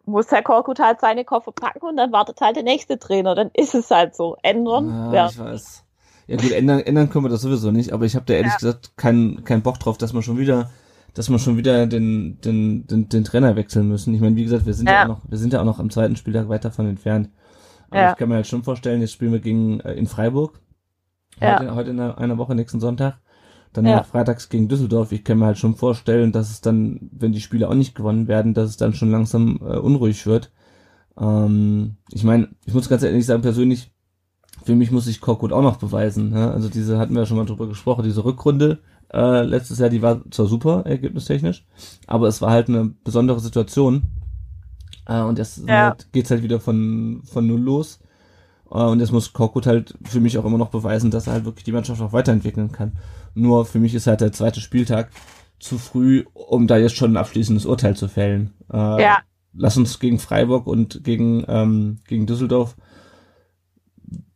[0.06, 3.34] muss Herr Korkut halt seine Koffer packen und dann wartet halt der nächste Trainer.
[3.34, 4.36] Dann ist es halt so.
[4.42, 5.12] Ändern.
[5.12, 5.84] Ja, ich weiß.
[6.28, 8.58] Ja gut, ändern, ändern können wir das sowieso nicht, aber ich habe da ehrlich ja.
[8.58, 10.70] gesagt keinen keinen Bock drauf, dass man schon wieder,
[11.16, 14.12] dass man schon wieder den, den, den, den Trainer wechseln müssen.
[14.12, 14.96] Ich meine, wie gesagt, wir sind ja.
[14.96, 17.30] ja auch noch, wir sind ja auch noch am zweiten Spieltag weit davon entfernt.
[17.88, 18.10] Aber ja.
[18.10, 20.60] ich kann mir halt schon vorstellen, jetzt spielen wir gegen äh, in Freiburg.
[21.40, 21.74] Heute, ja.
[21.74, 23.18] heute in einer, Woche, nächsten Sonntag.
[23.72, 24.02] Dann ja.
[24.02, 25.10] freitags gegen Düsseldorf.
[25.10, 28.28] Ich kann mir halt schon vorstellen, dass es dann, wenn die Spiele auch nicht gewonnen
[28.28, 30.52] werden, dass es dann schon langsam äh, unruhig wird.
[31.18, 33.90] Ähm, ich meine, ich muss ganz ehrlich sagen, persönlich,
[34.64, 36.30] für mich muss sich Korkut auch noch beweisen.
[36.30, 36.50] Ne?
[36.50, 38.80] Also diese hatten wir ja schon mal drüber gesprochen, diese Rückrunde
[39.16, 41.64] äh, letztes Jahr, die war zwar super, ergebnistechnisch,
[42.06, 44.02] aber es war halt eine besondere Situation.
[45.06, 45.88] Äh, und jetzt ja.
[45.88, 47.98] halt, geht's halt wieder von, von null los.
[48.70, 51.46] Äh, und jetzt muss Korkut halt für mich auch immer noch beweisen, dass er halt
[51.46, 52.98] wirklich die Mannschaft auch weiterentwickeln kann.
[53.34, 55.10] Nur für mich ist halt der zweite Spieltag
[55.58, 58.52] zu früh, um da jetzt schon ein abschließendes Urteil zu fällen.
[58.70, 59.18] Äh, ja.
[59.54, 62.76] Lass uns gegen Freiburg und gegen, ähm, gegen Düsseldorf,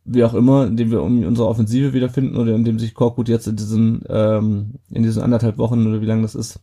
[0.03, 4.03] wie auch immer, indem wir unsere Offensive wiederfinden oder indem sich Korkut jetzt in diesen,
[4.09, 6.59] ähm, in diesen anderthalb Wochen oder wie lange das ist,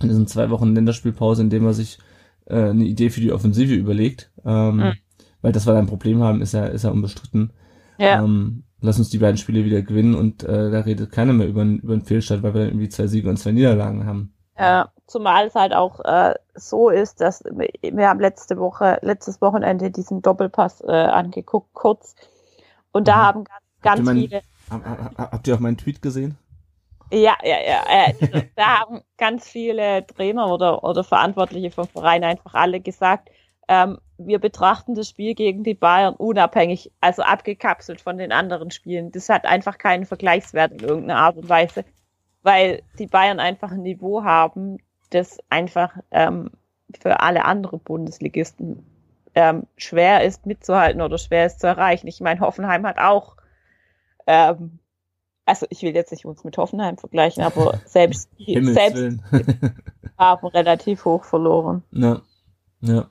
[0.00, 1.98] in diesen zwei Wochen Länderspielpause, indem er sich
[2.46, 4.30] äh, eine Idee für die Offensive überlegt.
[4.44, 4.92] Ähm, mhm.
[5.42, 7.52] Weil das, was wir ein Problem haben, ist ja, ist ja unbestritten.
[7.98, 8.22] Ja.
[8.22, 11.62] Ähm, lass uns die beiden Spiele wieder gewinnen und äh, da redet keiner mehr über,
[11.62, 14.34] über einen Fehlstart, weil wir dann irgendwie zwei Siege und zwei Niederlagen haben.
[14.58, 19.90] Ja, zumal es halt auch äh, so ist, dass wir haben letzte Woche, letztes Wochenende
[19.90, 22.14] diesen Doppelpass äh, angeguckt, kurz.
[22.96, 23.20] Und da mhm.
[23.20, 24.42] haben ganz, ganz habt viele.
[24.70, 26.38] Mein, habt ihr auch meinen Tweet gesehen?
[27.12, 27.84] Ja, ja, ja.
[27.88, 33.28] Äh, da haben ganz viele Trainer oder, oder Verantwortliche vom Verein einfach alle gesagt,
[33.68, 39.12] ähm, wir betrachten das Spiel gegen die Bayern unabhängig, also abgekapselt von den anderen Spielen.
[39.12, 41.84] Das hat einfach keinen Vergleichswert in irgendeiner Art und Weise,
[42.42, 44.78] weil die Bayern einfach ein Niveau haben,
[45.10, 46.50] das einfach ähm,
[46.98, 48.86] für alle anderen Bundesligisten
[49.36, 52.08] ähm, schwer ist mitzuhalten oder schwer ist zu erreichen.
[52.08, 53.36] Ich meine, Hoffenheim hat auch,
[54.26, 54.78] ähm,
[55.44, 59.20] also ich will jetzt nicht uns mit Hoffenheim vergleichen, aber selbst selbst
[60.18, 61.84] haben relativ hoch verloren.
[61.92, 62.22] Ja,
[62.80, 63.06] ja.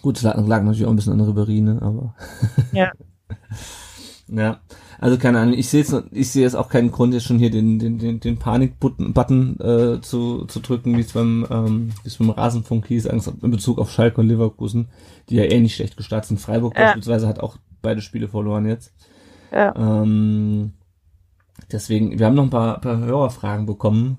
[0.00, 2.14] Gut, es lag, lag natürlich auch ein bisschen an Ribery, ne, aber.
[2.72, 2.90] Ja.
[4.30, 4.60] ja.
[4.98, 7.50] Also keine Ahnung, ich sehe jetzt, ich sehe jetzt auch keinen Grund, jetzt schon hier
[7.50, 12.18] den, den, den, den Panik-Button äh, zu, zu drücken, wie es beim, ähm, wie es
[12.18, 14.88] beim Rasenfunk hieß, in Bezug auf Schalke und Leverkusen,
[15.28, 16.40] die ja eh nicht schlecht gestartet sind.
[16.40, 16.86] Freiburg ja.
[16.86, 18.92] beispielsweise hat auch beide Spiele verloren jetzt.
[19.52, 19.74] Ja.
[19.74, 20.72] Ähm,
[21.72, 24.18] Deswegen, wir haben noch ein paar, paar Hörerfragen bekommen.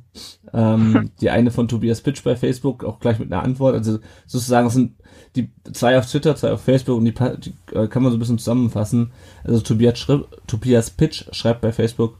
[0.53, 3.75] Ähm, die eine von Tobias Pitch bei Facebook, auch gleich mit einer Antwort.
[3.75, 4.93] Also sozusagen sind
[5.35, 8.19] die zwei auf Twitter, zwei auf Facebook und die, die äh, kann man so ein
[8.19, 9.11] bisschen zusammenfassen.
[9.43, 12.19] Also Tobias, Schripp, Tobias Pitch schreibt bei Facebook,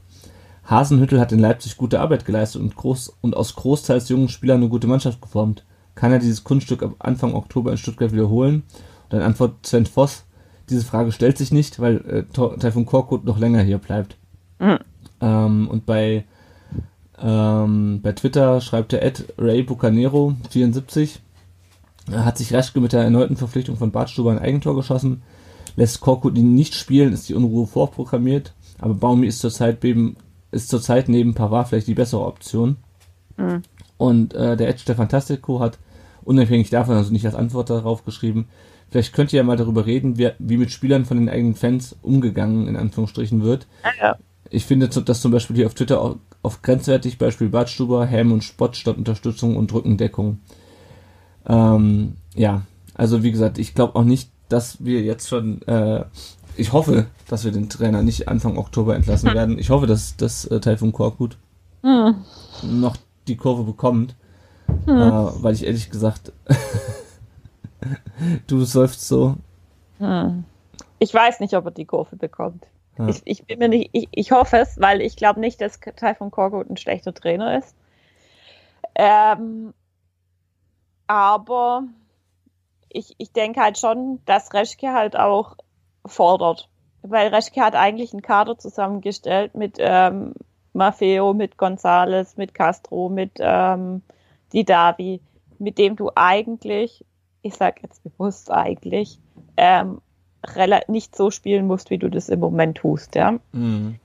[0.64, 4.68] Hasenhüttel hat in Leipzig gute Arbeit geleistet und, groß, und aus großteils jungen Spielern eine
[4.68, 5.64] gute Mannschaft geformt.
[5.94, 8.62] Kann er dieses Kunststück ab Anfang Oktober in Stuttgart wiederholen?
[9.04, 10.24] Und dann antwortet Sven Voss,
[10.70, 14.16] diese Frage stellt sich nicht, weil äh, Taifun Korkut noch länger hier bleibt.
[14.58, 14.78] Mhm.
[15.22, 16.24] Ähm, und bei,
[17.18, 21.20] ähm, bei Twitter schreibt der Ed Ray Bucanero 74
[22.10, 25.22] er hat sich Reschke mit der erneuten Verpflichtung von Bartstuber ein Eigentor geschossen.
[25.76, 28.54] Lässt Korkut ihn nicht spielen, ist die Unruhe vorprogrammiert.
[28.78, 30.16] Aber Baumi ist zurzeit neben,
[30.50, 32.76] ist zurzeit neben Pavard vielleicht die bessere Option.
[33.36, 33.62] Mhm.
[33.98, 35.78] Und äh, der Edge der Fantastico hat
[36.24, 38.48] unabhängig davon, also nicht als Antwort darauf geschrieben,
[38.90, 41.96] Vielleicht könnt ihr ja mal darüber reden, wie, wie mit Spielern von den eigenen Fans
[42.02, 43.66] umgegangen, in Anführungsstrichen, wird.
[43.98, 44.18] Ja.
[44.52, 48.44] Ich finde, dass zum Beispiel hier auf Twitter auch auf grenzwertig, Beispiel Badstuber, Helm und
[48.44, 50.40] Spott statt Unterstützung und Rückendeckung.
[51.46, 52.62] Ähm, ja,
[52.94, 56.04] also wie gesagt, ich glaube auch nicht, dass wir jetzt schon, äh,
[56.56, 59.36] ich hoffe, dass wir den Trainer nicht Anfang Oktober entlassen Hm.
[59.36, 59.58] werden.
[59.58, 61.38] Ich hoffe, dass das äh, Taifun Korkut
[61.82, 62.16] Hm.
[62.62, 62.96] noch
[63.28, 64.14] die Kurve bekommt,
[64.84, 64.96] Hm.
[64.96, 66.30] äh, weil ich ehrlich gesagt,
[68.46, 69.36] du säufst so.
[69.98, 70.44] Hm.
[70.98, 72.66] Ich weiß nicht, ob er die Kurve bekommt.
[72.98, 73.08] Ja.
[73.08, 76.30] Ich, ich bin mir nicht, ich, ich hoffe es, weil ich glaube nicht, dass Taifun
[76.30, 77.74] Korkut ein schlechter Trainer ist.
[78.94, 79.72] Ähm,
[81.06, 81.84] aber
[82.88, 85.56] ich, ich denke halt schon, dass Reschke halt auch
[86.04, 86.68] fordert.
[87.02, 90.34] Weil Reschke hat eigentlich einen Kader zusammengestellt mit ähm,
[90.72, 94.02] Maffeo, mit Gonzales, mit Castro, mit ähm,
[94.52, 95.20] Didavi,
[95.58, 97.04] mit dem du eigentlich,
[97.42, 99.18] ich sag jetzt bewusst eigentlich,
[99.56, 100.00] ähm,
[100.88, 103.38] nicht so spielen musst, wie du das im Moment tust, ja.
[103.52, 103.98] Mhm.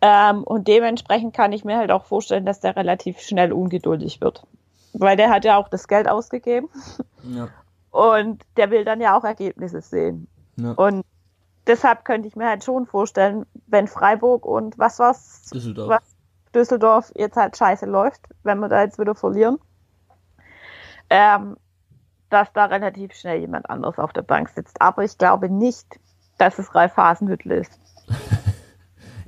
[0.00, 4.46] Ähm, und dementsprechend kann ich mir halt auch vorstellen, dass der relativ schnell ungeduldig wird.
[4.92, 6.68] Weil der hat ja auch das Geld ausgegeben
[7.24, 7.48] Ja.
[7.90, 10.28] und der will dann ja auch Ergebnisse sehen.
[10.56, 10.72] Ja.
[10.72, 11.04] Und
[11.66, 15.88] deshalb könnte ich mir halt schon vorstellen, wenn Freiburg und was war's, Düsseldorf.
[15.88, 16.02] was
[16.54, 19.58] Düsseldorf jetzt halt scheiße läuft, wenn wir da jetzt wieder verlieren,
[21.10, 21.56] ähm,
[22.30, 24.80] dass da relativ schnell jemand anderes auf der Bank sitzt.
[24.80, 25.86] Aber ich glaube nicht,
[26.38, 27.78] dass es Ralf Hasenhüttl ist.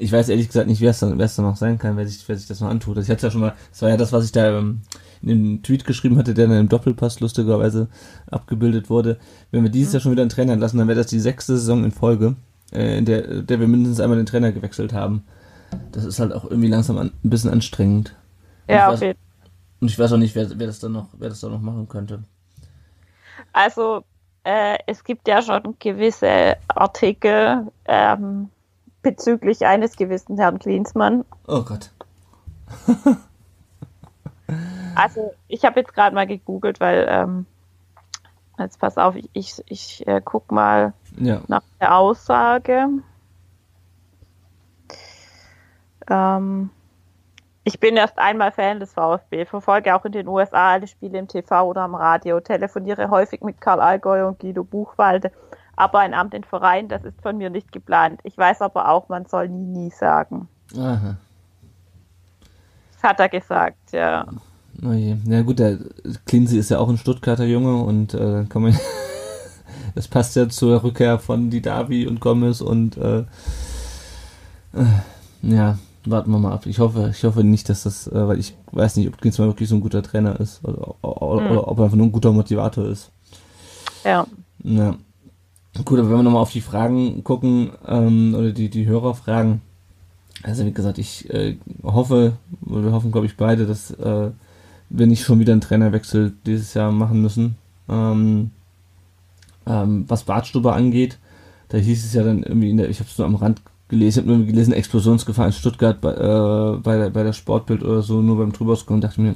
[0.03, 2.09] Ich weiß ehrlich gesagt nicht, wer es dann, wer es dann noch sein kann, wer
[2.09, 2.97] sich, wer sich das noch antut.
[2.97, 4.81] Ich hatte ja schon mal, das war ja das, was ich da ähm,
[5.21, 7.89] in dem Tweet geschrieben hatte, der dann im Doppelpass lustigerweise
[8.31, 9.19] abgebildet wurde.
[9.51, 11.85] Wenn wir dieses Jahr schon wieder einen Trainer entlassen, dann wäre das die sechste Saison
[11.85, 12.37] in Folge,
[12.73, 15.25] äh, in der, der wir mindestens einmal den Trainer gewechselt haben.
[15.93, 18.17] Das ist halt auch irgendwie langsam an, ein bisschen anstrengend.
[18.69, 19.19] Und Ja, jeden
[19.81, 21.89] Und ich weiß auch nicht, wer, wer das dann noch, wer das dann noch machen
[21.89, 22.25] könnte.
[23.53, 24.05] Also
[24.45, 28.51] äh, es gibt ja schon gewisse Artikel ähm,
[29.03, 31.25] bezüglich eines gewissen Herrn Klinsmann.
[31.47, 31.91] Oh Gott.
[34.97, 37.47] Also ich habe jetzt gerade mal gegoogelt, weil ähm,
[38.59, 41.41] jetzt pass auf, ich, ich, ich äh, guck mal Ja.
[41.47, 42.89] nach der Aussage.
[46.09, 46.71] Ähm,
[47.65, 51.29] ich bin erst einmal Fan des VfB, verfolge auch in den USA alle Spiele im
[51.29, 55.31] TV oder am Radio, telefoniere häufig mit Karl Allgäu und Guido Buchwalde,
[55.77, 58.21] aber ein Amt in Verein, das ist von mir nicht geplant.
[58.25, 60.49] Ich weiß aber auch, man soll nie, nie sagen.
[60.77, 61.17] Aha.
[62.95, 64.27] Das hat er gesagt, ja.
[64.83, 65.79] Na gut, der
[66.25, 68.79] Klinsi ist ja auch ein Stuttgarter Junge und äh, kann man
[69.95, 73.21] das passt ja zur Rückkehr von Didavi und Gomez und äh,
[74.73, 74.85] äh,
[75.43, 76.67] ja, warten wir mal ab.
[76.67, 79.69] Ich hoffe, ich hoffe nicht, dass das, äh, weil ich weiß nicht, ob Klinsmann wirklich
[79.69, 81.51] so ein guter Trainer ist oder, oder, Hm.
[81.53, 83.11] oder ob er einfach nur ein guter Motivator ist.
[84.05, 84.27] Ja.
[84.63, 84.97] Ja.
[85.85, 89.61] Gut, aber wenn wir nochmal auf die Fragen gucken, ähm, oder die, die Hörer fragen,
[90.43, 92.33] also wie gesagt, ich äh, hoffe,
[92.63, 94.31] wir hoffen, glaube ich, beide, dass äh,
[94.89, 97.57] wir nicht schon wieder einen Trainerwechsel dieses Jahr machen müssen.
[97.89, 98.51] Ähm,
[99.67, 101.19] ähm, was Bartstube angeht,
[101.69, 104.21] da hieß es ja dann irgendwie in der, ich habe es nur am Rand gelesen,
[104.21, 108.03] ich habe nur gelesen, Explosionsgefahr in Stuttgart bei, äh, bei, der, bei der Sportbild oder
[108.03, 109.35] so, nur beim drüberscrollen, dachte ich mir,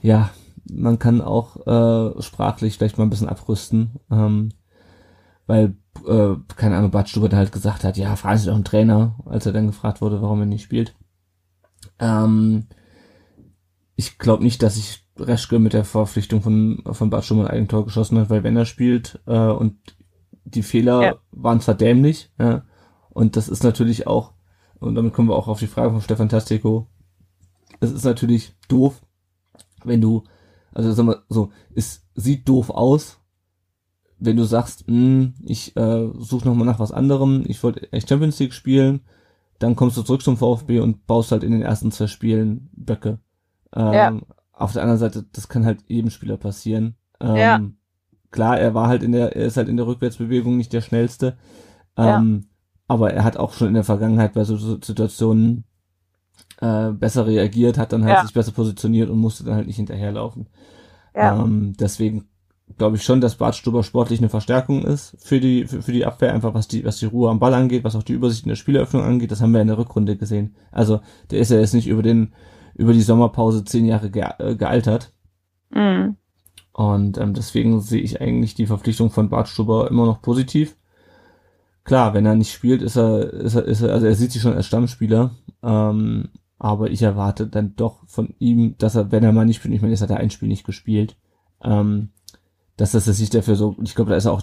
[0.00, 0.30] ja,
[0.70, 4.50] man kann auch äh, sprachlich vielleicht mal ein bisschen abrüsten, ähm,
[5.46, 9.16] weil, äh, keine Ahnung, Bad Stubert halt gesagt hat, ja, fragen Sie doch einen Trainer,
[9.26, 10.94] als er dann gefragt wurde, warum er nicht spielt.
[11.98, 12.66] Ähm,
[13.96, 17.84] ich glaube nicht, dass sich Reschke mit der Verpflichtung von, von Bad Stubert ein Eigentor
[17.84, 19.76] geschossen hat, weil wenn er spielt äh, und
[20.44, 21.14] die Fehler Ja.
[21.30, 22.62] waren zwar dämlich, ja,
[23.12, 24.32] und das ist natürlich auch,
[24.78, 26.88] und damit kommen wir auch auf die Frage von Stefan Tastico,
[27.80, 29.00] es ist natürlich doof,
[29.84, 30.24] wenn du,
[30.72, 33.18] also sag mal so, es sieht doof aus,
[34.18, 38.38] wenn du sagst, hm, ich äh, suche nochmal nach was anderem, ich wollte echt Champions
[38.38, 39.00] League spielen,
[39.58, 43.18] dann kommst du zurück zum VfB und baust halt in den ersten zwei Spielen Böcke.
[43.74, 44.20] Ähm, Ja.
[44.52, 46.94] Auf der anderen Seite, das kann halt jedem Spieler passieren.
[47.20, 47.60] Ähm, Ja.
[48.30, 51.36] Klar, er war halt in der, er ist halt in der Rückwärtsbewegung nicht der schnellste.
[51.96, 52.46] Ähm,
[52.92, 55.64] Aber er hat auch schon in der Vergangenheit bei so so Situationen
[56.60, 58.22] äh, besser reagiert, hat dann halt Ja.
[58.22, 60.46] sich besser positioniert und musste dann halt nicht hinterherlaufen.
[61.14, 61.42] Ja.
[61.42, 62.26] Ähm, deswegen
[62.78, 66.04] glaube ich schon, dass Bart Stuber sportlich eine Verstärkung ist für die, für, für die
[66.06, 68.48] Abwehr, einfach was die, was die Ruhe am Ball angeht, was auch die Übersicht in
[68.50, 70.54] der Spieleröffnung angeht, das haben wir in der Rückrunde gesehen.
[70.70, 71.00] Also,
[71.30, 72.32] der ist ja jetzt nicht über den,
[72.74, 75.12] über die Sommerpause zehn Jahre ge äh, gealtert.
[75.70, 76.16] Mhm.
[76.72, 80.76] Und ähm, deswegen sehe ich eigentlich die Verpflichtung von Bart Stuber immer noch positiv.
[81.84, 84.42] Klar, wenn er nicht spielt, ist er, ist er, ist er, also er sieht sich
[84.42, 85.32] schon als Stammspieler.
[85.62, 89.74] Ähm, aber ich erwarte dann doch von ihm, dass er, wenn er mal nicht spielt,
[89.74, 91.16] ich meine, jetzt hat er ein Spiel nicht gespielt,
[91.60, 92.10] ähm,
[92.76, 94.42] dass das sich dafür so, ich glaube, da ist er auch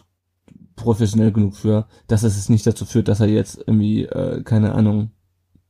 [0.75, 5.11] professionell genug für, dass es nicht dazu führt, dass er jetzt irgendwie, äh, keine Ahnung,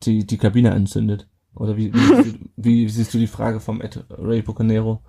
[0.04, 1.28] die, die Kabine anzündet.
[1.56, 5.02] Oder wie, wie, wie siehst du die Frage vom Ed Ray Bucanero?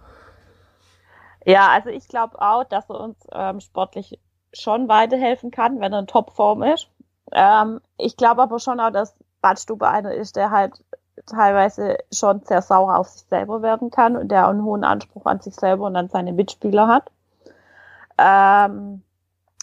[1.46, 4.18] Ja, also ich glaube auch, dass er uns ähm, sportlich
[4.52, 6.88] schon weiterhelfen kann, wenn er in Topform ist.
[7.32, 10.82] Ähm, ich glaube aber schon auch, dass Badstube einer ist, der halt
[11.26, 15.40] teilweise schon sehr sauer auf sich selber werden kann und der einen hohen Anspruch an
[15.40, 17.10] sich selber und an seine Mitspieler hat.
[18.18, 19.02] Ähm,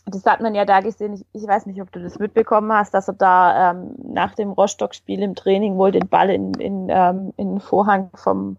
[0.06, 2.94] das hat man ja da gesehen, ich, ich, weiß nicht, ob du das mitbekommen hast,
[2.94, 7.34] dass er da ähm, nach dem Rostock-Spiel im Training wohl den Ball in, in, ähm,
[7.36, 8.58] in den Vorhang vom,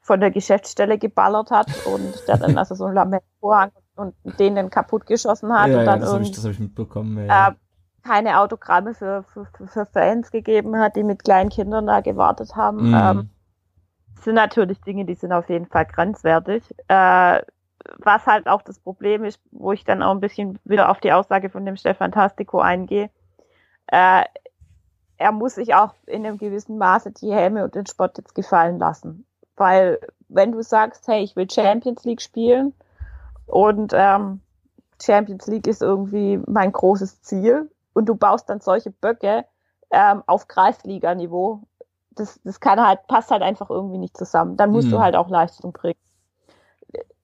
[0.00, 4.70] von der Geschäftsstelle geballert hat und der dann also so einen Lamellenvorhang und den dann
[4.70, 7.18] kaputt geschossen hat Ja, und ja, dann das habe ich, das hab ich mitbekommen.
[7.18, 7.48] Ja, ja.
[7.48, 7.52] äh,
[8.04, 12.88] keine Autogramme für, für, für Fans gegeben hat, die mit kleinen Kindern da gewartet haben.
[12.88, 12.94] Mhm.
[12.94, 13.30] Ähm,
[14.22, 16.62] sind natürlich Dinge, die sind auf jeden Fall grenzwertig.
[16.88, 17.42] Äh,
[17.98, 21.12] was halt auch das Problem ist, wo ich dann auch ein bisschen wieder auf die
[21.12, 23.10] Aussage von dem Stefan Tastico eingehe,
[23.88, 24.24] äh,
[25.16, 28.78] er muss sich auch in einem gewissen Maße die Helme und den Sport jetzt gefallen
[28.78, 29.26] lassen.
[29.56, 32.72] Weil wenn du sagst, hey, ich will Champions League spielen
[33.48, 34.40] und ähm,
[35.02, 39.44] Champions League ist irgendwie mein großes Ziel und du baust dann solche Böcke
[39.90, 41.62] ähm, auf Kreisliga-Niveau,
[42.10, 44.56] das, das kann halt, passt halt einfach irgendwie nicht zusammen.
[44.56, 44.92] Dann musst Mhm.
[44.92, 45.98] du halt auch Leistung bringen.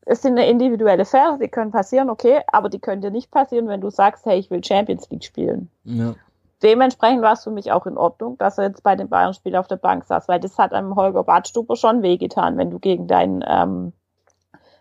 [0.07, 3.69] Es sind eine individuelle Fälle, die können passieren, okay, aber die können dir nicht passieren,
[3.69, 5.71] wenn du sagst, hey, ich will Champions League spielen.
[5.85, 6.15] ja.
[6.63, 9.69] Dementsprechend war es für mich auch in Ordnung, dass er jetzt bei dem Bayern-Spiel auf
[9.69, 13.45] der Bank saß, weil das hat einem Holger Badstuber schon wehgetan, wenn du gegen deinen
[13.47, 13.93] ähm,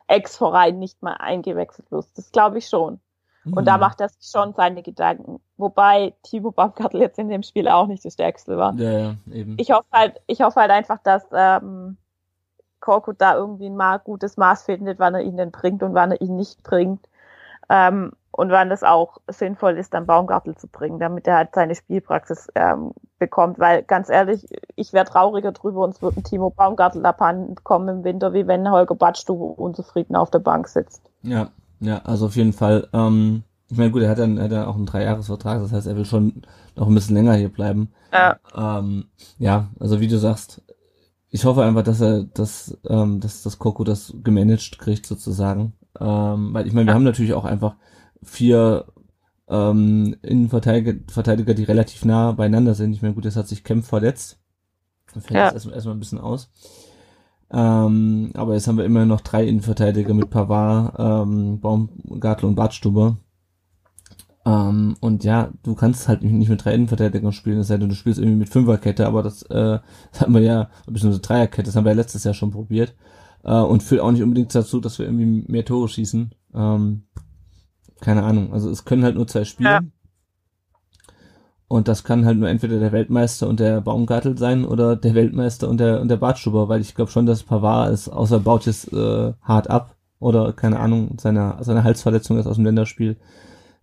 [0.07, 2.17] Ex-Verein nicht mal eingewechselt wirst.
[2.17, 2.99] Das glaube ich schon.
[3.51, 3.81] Und da Mhm.
[3.81, 5.41] macht er sich schon seine Gedanken.
[5.57, 8.73] Wobei Timo Baumgartel jetzt in dem Spiel auch nicht das Stärkste war.
[8.75, 9.57] Ja, ja, eben.
[9.59, 11.97] Ich hoffe halt, ich hoffe halt einfach, dass ähm,
[12.79, 16.11] Korkut da irgendwie ein mal gutes Maß findet, wann er ihn denn bringt und wann
[16.11, 17.07] er ihn nicht bringt.
[17.69, 21.75] Ähm, und wann es auch sinnvoll ist, dann Baumgartel zu bringen, damit er halt seine
[21.75, 23.59] Spielpraxis ähm, bekommt.
[23.59, 28.03] Weil ganz ehrlich, ich wäre trauriger drüber, uns wird ein Timo Baumgartel abhanden kommen im
[28.03, 31.03] Winter, wie wenn Holger Badstube unzufrieden auf der Bank sitzt.
[31.21, 32.87] Ja, ja, also auf jeden Fall.
[32.91, 35.85] Ähm, ich meine, gut, er hat dann, er hat dann auch einen Dreijahresvertrag, das heißt,
[35.85, 36.41] er will schon
[36.75, 37.91] noch ein bisschen länger hier bleiben.
[38.11, 38.37] Ja.
[38.55, 39.05] Ähm,
[39.37, 40.63] ja, also wie du sagst,
[41.29, 45.73] ich hoffe einfach, dass er, dass, ähm, dass das Coco das gemanagt kriegt sozusagen.
[45.99, 47.75] Ähm, weil ich meine, wir haben natürlich auch einfach
[48.23, 48.85] vier
[49.47, 52.93] ähm, Innenverteidiger, Verteidiger, die relativ nah beieinander sind.
[52.93, 54.39] Ich meine, gut, jetzt hat sich Kempf verletzt.
[55.13, 55.45] Da fällt Ja.
[55.45, 56.49] jetzt erstmal, erstmal ein bisschen aus.
[57.51, 63.17] Ähm, aber jetzt haben wir immer noch drei Innenverteidiger mit Pavard, ähm, Baumgartel und Bartstuber.
[64.45, 67.95] Ähm, und ja, du kannst halt nicht mit drei Innenverteidigern spielen, es sei denn, du
[67.95, 69.79] spielst irgendwie mit Fünferkette, aber das, äh,
[70.11, 72.95] das haben wir ja, beziehungsweise Dreierkette, das haben wir ja letztes Jahr schon probiert.
[73.43, 76.33] Äh, und führt auch nicht unbedingt dazu, dass wir irgendwie mehr Tore schießen.
[76.55, 77.03] Ähm,
[78.03, 78.53] keine Ahnung.
[78.53, 79.69] Also es können halt nur zwei spielen.
[79.69, 79.79] Ja.
[81.67, 85.67] Und das kann halt nur entweder der Weltmeister und der Baumgartel sein oder der Weltmeister
[85.67, 88.67] und der und der Bartschuber, weil ich glaube schon, dass Pavard ist, außer er baut
[88.67, 93.17] jetzt äh, hart ab oder keine Ahnung, seine, seine Halsverletzung ist aus dem Länderspiel,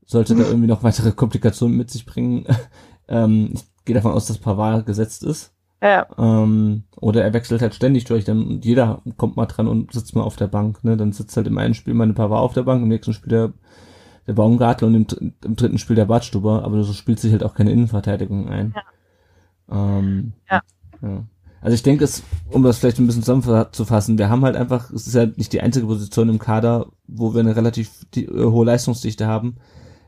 [0.06, 2.46] sollte da irgendwie noch weitere Komplikationen mit sich bringen.
[3.08, 5.52] ähm, ich gehe davon aus, dass Pavard gesetzt ist.
[5.82, 10.14] Ja, Ähm, oder er wechselt halt ständig durch, dann jeder kommt mal dran und sitzt
[10.14, 10.84] mal auf der Bank.
[10.84, 10.96] Ne?
[10.96, 13.30] Dann sitzt halt im einen Spiel mal eine Pavard auf der Bank, im nächsten Spiel
[13.30, 13.52] der,
[14.30, 17.52] der Baumgartel und im, im dritten Spiel der Badstuber, aber so spielt sich halt auch
[17.52, 18.74] keine Innenverteidigung ein.
[19.68, 20.62] Ähm, Ja.
[21.02, 21.24] ja.
[21.60, 25.08] Also ich denke, es, um das vielleicht ein bisschen zusammenzufassen, wir haben halt einfach, es
[25.08, 28.64] ist ja nicht die einzige Position im Kader, wo wir eine relativ die, äh, hohe
[28.64, 29.56] Leistungsdichte haben.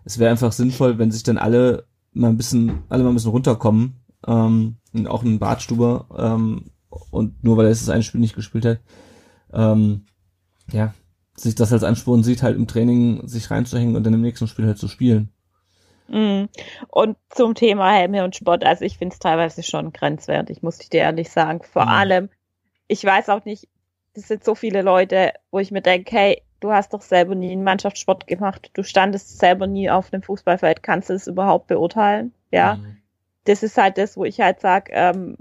[0.04, 3.32] Es wäre einfach sinnvoll, wenn sich dann alle mal ein bisschen, alle mal ein bisschen
[3.32, 6.70] runterkommen, ähm, auch ein Bartstuber, ähm,
[7.11, 8.78] und nur weil er das eine Spiel nicht gespielt hat,
[9.52, 10.02] ähm,
[10.70, 10.94] ja,
[11.37, 14.66] sich das als Ansporn sieht, halt im Training sich reinzuhängen und dann im nächsten Spiel
[14.66, 15.31] halt zu spielen.
[16.09, 16.49] Mhm.
[16.88, 20.90] Und zum Thema Helme und Sport, also ich finde es teilweise schon grenzwertig, muss ich
[20.90, 21.62] dir ehrlich sagen.
[21.62, 21.88] Vor Mhm.
[21.88, 22.29] allem,
[22.87, 23.68] ich weiß auch nicht,
[24.14, 27.53] es sind so viele Leute, wo ich mir denke, hey, du hast doch selber nie
[27.53, 32.33] einen Mannschaftssport gemacht, du standest selber nie auf einem Fußballfeld, kannst du es überhaupt beurteilen?
[32.50, 32.98] Ja, Mhm.
[33.44, 35.37] das ist halt das, wo ich halt sag, ähm,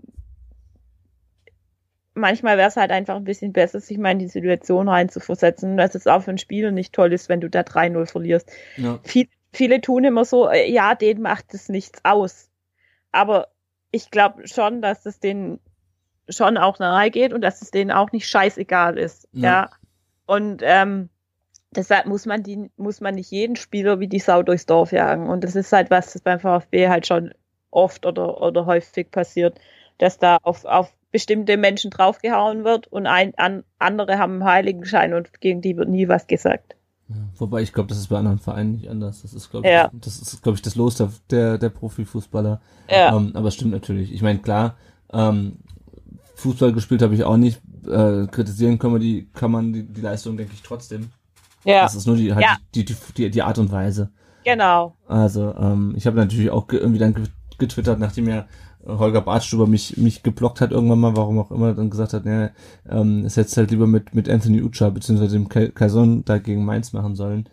[2.14, 5.96] manchmal wäre es halt einfach ein bisschen besser, sich mal in die Situation reinzuversetzen, dass
[5.96, 9.00] es auch für ein Spieler nicht toll ist, wenn du da 3-0 verlierst Ja.
[9.04, 12.50] viel, viele tun immer so, äh, ja, denen macht es nichts aus.
[13.12, 13.48] Aber
[13.92, 15.60] ich glaube schon, dass es denen
[16.30, 19.28] schon auch nahe geht und dass es denen auch nicht scheißegal ist.
[19.34, 19.50] Ja.
[19.50, 19.70] Ja.
[20.26, 21.10] Und ähm,
[21.72, 25.30] deshalb muss man die, muss man nicht jeden Spieler wie die Sau durchs Dorf jagen.
[25.30, 27.34] Und das ist halt was, das beim VfB halt schon
[27.70, 29.60] oft oder, oder häufig passiert,
[29.98, 35.14] dass da auf, auf bestimmte Menschen draufgehauen wird und ein, an, andere haben einen Heiligenschein
[35.14, 36.76] und gegen die wird nie was gesagt.
[37.38, 39.22] Wobei ich glaube, das ist bei anderen Vereinen nicht anders.
[39.24, 39.90] Das ist, glaube Ja.
[39.94, 42.62] ich, das ist, glaube ich, das Los der, der, der Profifußballer.
[42.90, 43.16] Ja.
[43.18, 44.14] Ähm, aber es stimmt natürlich.
[44.14, 44.78] Ich meine, klar,
[45.12, 45.58] ähm,
[46.36, 47.62] Fußball gespielt habe ich auch nicht.
[47.86, 51.10] Äh, kritisieren kann man die, kann man die, die Leistung, denke ich, trotzdem.
[51.66, 52.56] Ja, Das ist nur die, halt Ja.
[52.74, 54.10] die, die, die, die Art und Weise.
[54.46, 54.96] genau.
[55.08, 57.26] Also, ähm, ich habe natürlich auch ge irgendwie dann ge-
[57.58, 58.46] getwittert, nachdem ja
[58.86, 62.52] Holger Bartstuber mich, mich geblockt hat irgendwann mal, warum auch immer, dann gesagt hat, ne,
[62.90, 66.66] ähm, es hätte halt lieber mit, mit Anthony Ucha beziehungsweise dem Ka- Kaison da gegen
[66.66, 67.48] Mainz machen sollen.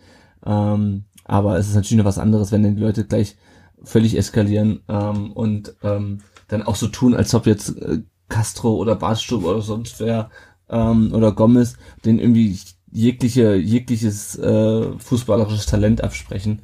[0.45, 3.37] Ähm, aber es ist natürlich noch was anderes, wenn dann die Leute gleich
[3.83, 6.19] völlig eskalieren ähm, und ähm,
[6.49, 10.31] dann auch so tun, als ob jetzt äh, Castro oder Bartstuber oder sonst wer
[10.69, 12.59] ähm, oder Gomez den irgendwie
[12.91, 16.63] jegliche jegliches äh, fußballerisches Talent absprechen.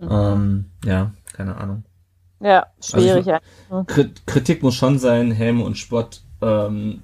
[0.00, 1.84] Ähm, ja, keine Ahnung.
[2.40, 3.26] Ja, schwierig.
[3.26, 3.30] Also
[3.70, 3.84] ja.
[3.84, 7.02] Krit Kritik muss schon sein, Helm und Spott, ähm,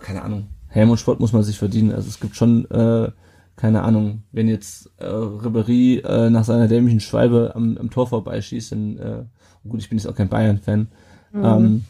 [0.00, 0.48] keine Ahnung.
[0.68, 1.92] Helm und Spott muss man sich verdienen.
[1.92, 3.10] Also es gibt schon, äh,
[3.56, 8.72] keine Ahnung, wenn jetzt äh, Ribéry äh, nach seiner dämlichen Schwalbe am, am Tor vorbeischießt,
[8.72, 9.24] dann, äh,
[9.68, 10.88] gut, ich bin jetzt auch kein Bayern-Fan,
[11.34, 11.84] ähm,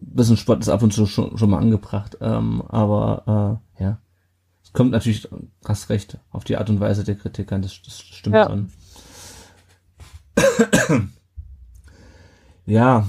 [0.00, 3.98] bisschen Spott ist ab und zu schon, schon mal angebracht, ähm, aber äh, ja,
[4.62, 5.28] es kommt natürlich,
[5.64, 8.46] hast recht, auf die Art und Weise der Kritik an, das, das stimmt Ja.
[8.48, 8.70] schon.
[12.66, 13.06] Ja,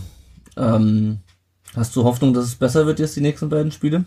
[0.57, 1.19] ähm,
[1.75, 4.05] hast du Hoffnung, dass es besser wird jetzt die nächsten beiden Spiele?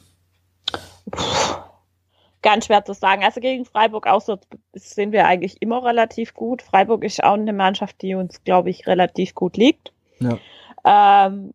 [2.42, 3.24] Ganz schwer zu sagen.
[3.24, 4.38] Also gegen Freiburg auch so
[4.74, 6.62] sind wir eigentlich immer relativ gut.
[6.62, 9.92] Freiburg ist auch eine Mannschaft, die uns, glaube ich, relativ gut liegt.
[10.20, 10.38] Ja.
[10.84, 11.54] Ähm,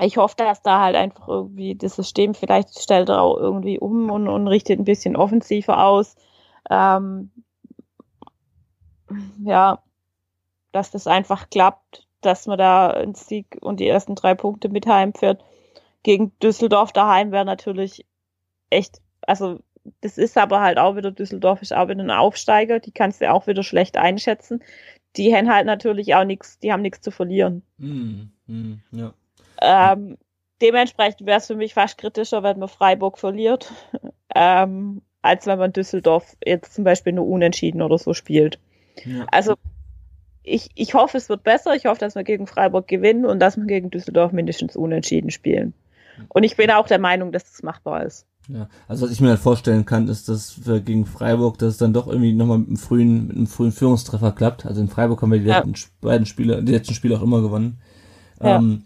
[0.00, 4.28] ich hoffe, dass da halt einfach irgendwie das System vielleicht stellt auch irgendwie um und,
[4.28, 6.14] und richtet ein bisschen offensiver aus.
[6.70, 7.30] Ähm,
[9.44, 9.82] ja,
[10.72, 14.86] dass das einfach klappt, dass man da einen Sieg und die ersten drei Punkte mit
[14.86, 15.44] heimführt.
[16.02, 18.04] Gegen Düsseldorf daheim wäre natürlich
[18.70, 19.60] echt, also
[20.00, 23.30] das ist aber halt auch wieder, Düsseldorf ist auch wieder ein Aufsteiger, die kannst du
[23.30, 24.62] auch wieder schlecht einschätzen.
[25.16, 27.62] Die haben halt natürlich auch nichts, die haben nichts zu verlieren.
[27.78, 29.14] Hm, hm, ja.
[29.60, 30.18] Ähm,
[30.60, 33.72] dementsprechend wäre es für mich fast kritischer, wenn man Freiburg verliert,
[34.34, 38.58] ähm, als wenn man Düsseldorf jetzt zum Beispiel nur unentschieden oder so spielt.
[39.04, 39.26] ja.
[39.32, 39.54] Also
[40.48, 41.74] ich, ich hoffe, es wird besser.
[41.74, 45.74] Ich hoffe, dass wir gegen Freiburg gewinnen und dass wir gegen Düsseldorf mindestens unentschieden spielen.
[46.28, 48.26] Und ich bin auch der Meinung, dass das machbar ist.
[48.48, 51.78] Ja, also was ich mir halt vorstellen kann, ist, dass wir gegen Freiburg, dass es
[51.78, 54.64] dann doch irgendwie nochmal mit einem frühen, mit einem frühen Führungstreffer klappt.
[54.64, 55.58] Also in Freiburg haben wir die Ja.
[55.58, 57.78] letzten beiden Spiele, die letzten Spiele auch immer gewonnen.
[58.42, 58.56] Ja.
[58.56, 58.84] Ähm,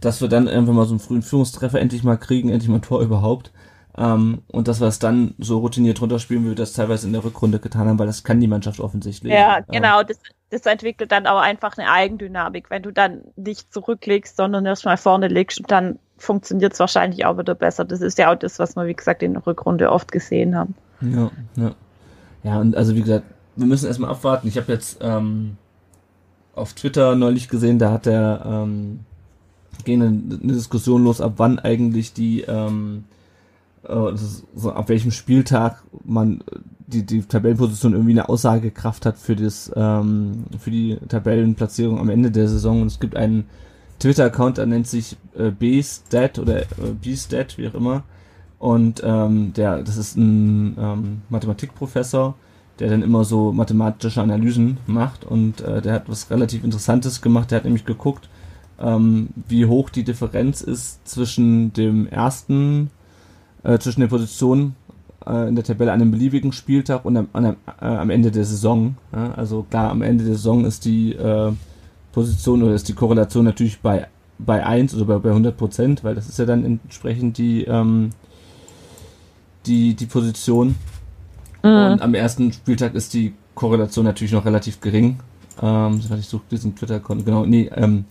[0.00, 2.82] dass wir dann einfach mal so einen frühen Führungstreffer endlich mal kriegen, endlich mal ein
[2.82, 3.50] Tor überhaupt.
[3.96, 7.24] Ähm, und dass wir es dann so routiniert runterspielen, wie wir das teilweise in der
[7.24, 9.32] Rückrunde getan haben, weil das kann die Mannschaft offensichtlich.
[9.32, 10.04] Ja, Ähm, genau.
[10.04, 10.18] Das,
[10.50, 12.70] das entwickelt dann auch einfach eine Eigendynamik.
[12.70, 17.54] Wenn du dann nicht zurücklegst, sondern erstmal vorne legst, dann funktioniert es wahrscheinlich auch wieder
[17.54, 17.84] besser.
[17.84, 20.74] Das ist ja auch das, was wir, wie gesagt, in der Rückrunde oft gesehen haben.
[21.00, 21.74] Ja, ja.
[22.44, 23.24] Ja, und also wie gesagt,
[23.56, 24.48] wir müssen erstmal abwarten.
[24.48, 25.56] Ich habe jetzt ähm,
[26.54, 29.00] auf Twitter neulich gesehen, da hat er ähm,
[29.84, 30.08] ging eine,
[30.42, 33.04] eine Diskussion los, ab wann eigentlich die ähm,
[33.84, 34.16] äh,
[34.54, 39.70] so, ab welchem Spieltag man äh, die, die Tabellenposition irgendwie eine Aussagekraft hat für das
[39.76, 42.82] ähm, für die Tabellenplatzierung am Ende der Saison.
[42.82, 43.44] Und es gibt einen
[43.98, 46.66] Twitter-Account, der nennt sich äh, B-Stat oder äh,
[47.00, 48.04] B-Stat, wie auch immer.
[48.58, 52.34] Und ähm, der, das ist ein ähm, Mathematikprofessor,
[52.78, 57.50] der dann immer so mathematische Analysen macht und äh, der hat was relativ Interessantes gemacht.
[57.50, 58.28] Der hat nämlich geguckt,
[58.80, 62.90] ähm, wie hoch die Differenz ist zwischen dem ersten,
[63.62, 64.74] äh, zwischen der Position
[65.26, 68.30] äh, in der Tabelle an einem beliebigen Spieltag und am, an einem, äh, am Ende
[68.30, 68.96] der Saison.
[69.12, 69.32] Ja?
[69.32, 71.52] Also klar, am Ende der Saison ist die äh,
[72.12, 74.08] Position oder ist die Korrelation natürlich bei
[74.40, 78.10] bei 1 oder bei, bei 100 Prozent, weil das ist ja dann entsprechend die ähm,
[79.66, 80.76] die die Position
[81.62, 85.18] und am ersten Spieltag ist die Korrelation natürlich noch relativ gering.
[85.60, 88.04] Ähm, ich suche diesen Twitter-Account, genau, nee, ähm,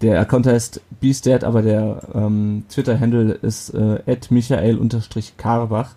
[0.00, 5.90] der Account heißt Beastat, aber der ähm, Twitter-Handle ist äh, michael-karbach.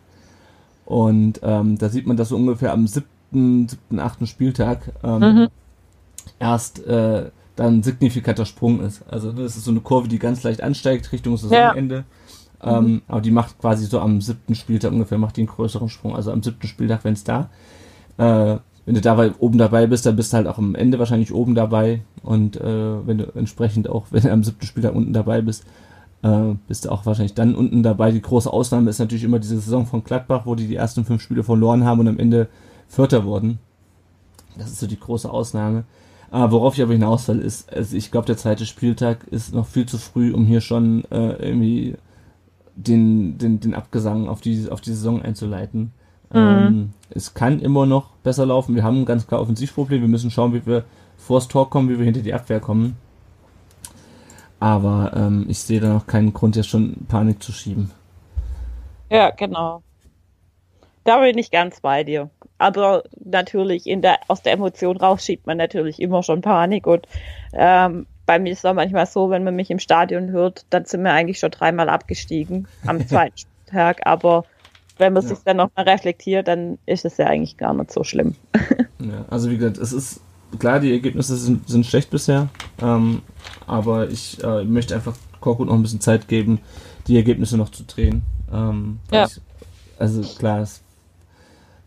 [0.86, 5.48] Und ähm, da sieht man, dass so ungefähr am siebten, siebten, achten Spieltag ähm, Mhm.
[6.40, 9.04] erst äh, dann ein signifikanter Sprung ist.
[9.10, 12.04] Also das ist so eine Kurve, die ganz leicht ansteigt Richtung Saisonende.
[12.64, 16.16] Ähm, aber die macht quasi so am siebten Spieltag ungefähr, macht die einen größeren Sprung.
[16.16, 17.50] Also am siebten Spieltag, wenn es da,
[18.18, 18.58] äh,
[18.92, 21.56] wenn du dabei oben dabei bist, dann bist du halt auch am Ende wahrscheinlich oben
[21.56, 22.02] dabei.
[22.24, 25.64] Und äh, wenn du entsprechend auch, wenn du am siebten Spieltag unten dabei bist,
[26.24, 28.12] äh, bist du auch wahrscheinlich dann unten dabei.
[28.12, 31.22] Die große Ausnahme ist natürlich immer diese Saison von Gladbach, wo die die ersten fünf
[31.22, 32.50] Spiele verloren haben und am Ende
[32.90, 33.60] Vierter wurden.
[34.58, 35.86] Das ist so die große Ausnahme.
[36.30, 39.68] Aber worauf ich aber hinaus will, ist, also ich glaube, der zweite Spieltag ist noch
[39.68, 41.96] viel zu früh, um hier schon äh, irgendwie
[42.76, 45.94] den, den, den Abgesang auf die, auf die Saison einzuleiten.
[46.34, 48.76] Ähm, es kann immer noch besser laufen.
[48.76, 50.02] Wir haben ein ganz klar Offensivproblem.
[50.02, 50.84] Wir müssen schauen, wie wir
[51.18, 52.98] vors Tor kommen, wie wir hinter die Abwehr kommen.
[54.60, 57.92] Aber ähm, ich sehe da noch keinen Grund, jetzt schon Panik zu schieben.
[59.10, 59.82] Ja, genau.
[61.04, 62.30] Da bin ich ganz bei dir.
[62.58, 67.08] Aber natürlich in der, aus der Emotion raus schiebt man natürlich immer schon Panik und
[67.54, 70.86] ähm, bei mir ist es auch manchmal so, wenn man mich im Stadion hört, dann
[70.86, 74.46] sind wir eigentlich schon dreimal abgestiegen am zweiten Spieltag, aber
[75.02, 75.30] wenn man Ja.
[75.30, 78.36] sich dann nochmal reflektiert, dann ist es ja eigentlich gar nicht so schlimm.
[79.04, 80.20] Ja, also wie gesagt, es ist
[80.60, 82.50] klar, die Ergebnisse sind, sind schlecht bisher,
[82.80, 83.24] ähm,
[83.66, 86.60] aber ich äh, möchte einfach Korkut noch ein bisschen Zeit geben,
[87.08, 88.22] die Ergebnisse noch zu drehen.
[88.54, 89.26] Ähm, Ja.
[89.26, 89.42] ich,
[89.98, 90.82] also klar, es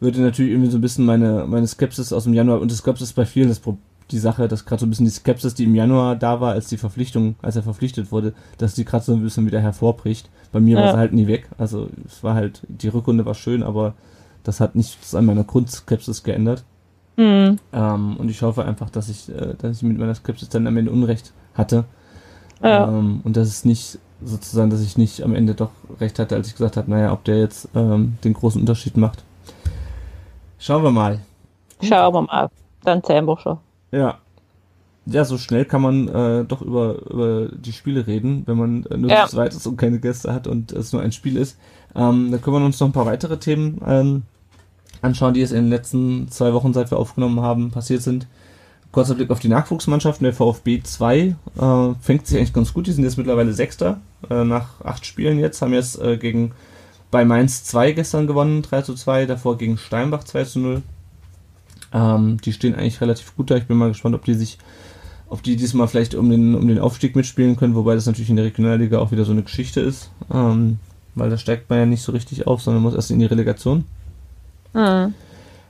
[0.00, 3.12] würde natürlich irgendwie so ein bisschen meine, meine Skepsis aus dem Januar, und das Skepsis
[3.12, 3.78] bei vielen, das, Pro-
[4.10, 6.68] die Sache, dass gerade so ein bisschen die Skepsis, die im Januar da war, als
[6.68, 10.28] die Verpflichtung, als er verpflichtet wurde, dass die gerade so ein bisschen wieder hervorbricht.
[10.52, 10.92] Bei mir war Ja.
[10.92, 11.48] sie halt nie weg.
[11.58, 13.94] Also es war halt, die Rückrunde war schön, aber
[14.42, 16.64] das hat nichts an meiner Grundskepsis geändert.
[17.16, 17.58] Hm.
[17.72, 20.76] Ähm, und ich hoffe einfach, dass ich, äh, dass ich mit meiner Skepsis dann am
[20.76, 21.84] Ende Unrecht hatte.
[22.62, 22.88] Ja.
[22.88, 26.48] Ähm, und dass es nicht, sozusagen, dass ich nicht am Ende doch recht hatte, als
[26.48, 29.22] ich gesagt habe, naja, ob der jetzt ähm, den großen Unterschied macht.
[30.58, 31.20] Schauen wir mal.
[31.82, 32.48] Schauen wir mal.
[32.84, 33.58] Dann zählen wir schon.
[33.94, 34.18] Ja.
[35.06, 38.96] Ja, so schnell kann man äh, doch über, über die Spiele reden, wenn man äh,
[38.96, 39.26] nur Ja.
[39.26, 41.58] zu zweit ist und keine Gäste hat und es nur ein Spiel ist.
[41.94, 44.22] Ähm, da können wir uns noch ein paar weitere Themen ähm,
[45.02, 48.26] anschauen, die es in den letzten zwei Wochen, seit wir aufgenommen haben, passiert sind.
[48.92, 50.24] Kurzer Blick auf die Nachwuchsmannschaften.
[50.24, 51.34] Der VfB 2 äh,
[52.00, 52.86] fängt sich eigentlich ganz gut.
[52.86, 55.60] Die sind jetzt mittlerweile Sechster äh, nach acht Spielen jetzt.
[55.60, 56.52] Haben jetzt äh, gegen
[57.10, 59.26] bei Mainz 2 gestern gewonnen, 3 zu 2.
[59.26, 60.82] Davor gegen Steinbach 2 zu 0.
[61.94, 63.56] Ähm, die stehen eigentlich relativ gut da.
[63.56, 64.58] Ich bin mal gespannt, ob die sich,
[65.28, 68.36] ob die diesmal vielleicht um den, um den Aufstieg mitspielen können, wobei das natürlich in
[68.36, 70.10] der Regionalliga auch wieder so eine Geschichte ist.
[70.32, 70.78] Ähm,
[71.14, 73.84] weil da steigt man ja nicht so richtig auf, sondern muss erst in die Relegation.
[74.72, 75.14] Hm.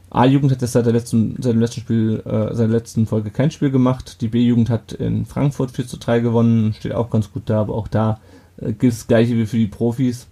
[0.08, 3.30] A-Jugend hat jetzt seit, der letzten, seit dem letzten Spiel, äh, seit der letzten Folge
[3.30, 4.20] kein Spiel gemacht.
[4.22, 7.74] Die B-Jugend hat in Frankfurt 4 zu 3 gewonnen, steht auch ganz gut da, aber
[7.74, 8.20] auch da
[8.58, 10.26] äh, gilt das gleiche wie für die Profis.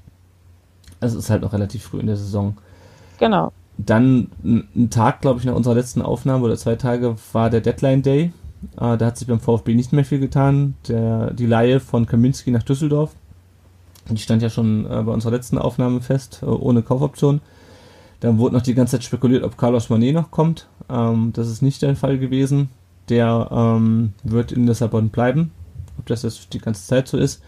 [1.00, 2.56] Also es ist halt noch relativ früh in der Saison.
[3.18, 3.52] Genau.
[3.78, 8.02] Dann ein Tag, glaube ich, nach unserer letzten Aufnahme oder zwei Tage war der Deadline
[8.02, 8.32] Day.
[8.76, 10.74] Äh, da hat sich beim VfB nicht mehr viel getan.
[10.88, 13.12] Der, die Laie von Kaminski nach Düsseldorf.
[14.08, 17.40] Die stand ja schon äh, bei unserer letzten Aufnahme fest, äh, ohne Kaufoption.
[18.20, 20.68] Dann wurde noch die ganze Zeit spekuliert, ob Carlos Manet noch kommt.
[20.88, 22.70] Ähm, das ist nicht der Fall gewesen.
[23.08, 25.50] Der ähm, wird in Lissabon bleiben.
[25.98, 27.42] Ob das jetzt die ganze Zeit so ist,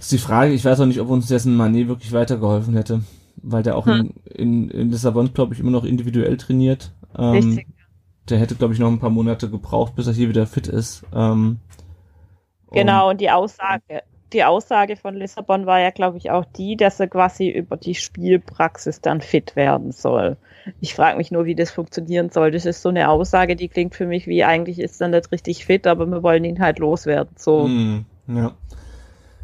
[0.00, 0.52] ist die Frage.
[0.52, 3.02] Ich weiß auch nicht, ob uns dessen Manet wirklich weitergeholfen hätte.
[3.42, 4.12] Weil der auch Hm.
[4.24, 6.92] in, in, in Lissabon, glaube ich, immer noch individuell trainiert.
[7.16, 7.66] Ähm, Richtig.
[8.28, 11.04] der hätte, glaube ich, noch ein paar Monate gebraucht, bis er hier wieder fit ist.
[11.14, 11.58] Ähm,
[12.70, 17.00] Genau, und die Aussage, die Aussage von Lissabon war ja, glaube ich, auch die, dass
[17.00, 20.36] er quasi über die Spielpraxis dann fit werden soll.
[20.80, 22.50] Ich frage mich nur, wie das funktionieren soll.
[22.50, 25.64] Das ist so eine Aussage, die klingt für mich wie eigentlich ist er nicht richtig
[25.64, 27.34] fit, aber wir wollen ihn halt loswerden.
[27.36, 27.68] So.
[27.68, 28.54] Mm, ja.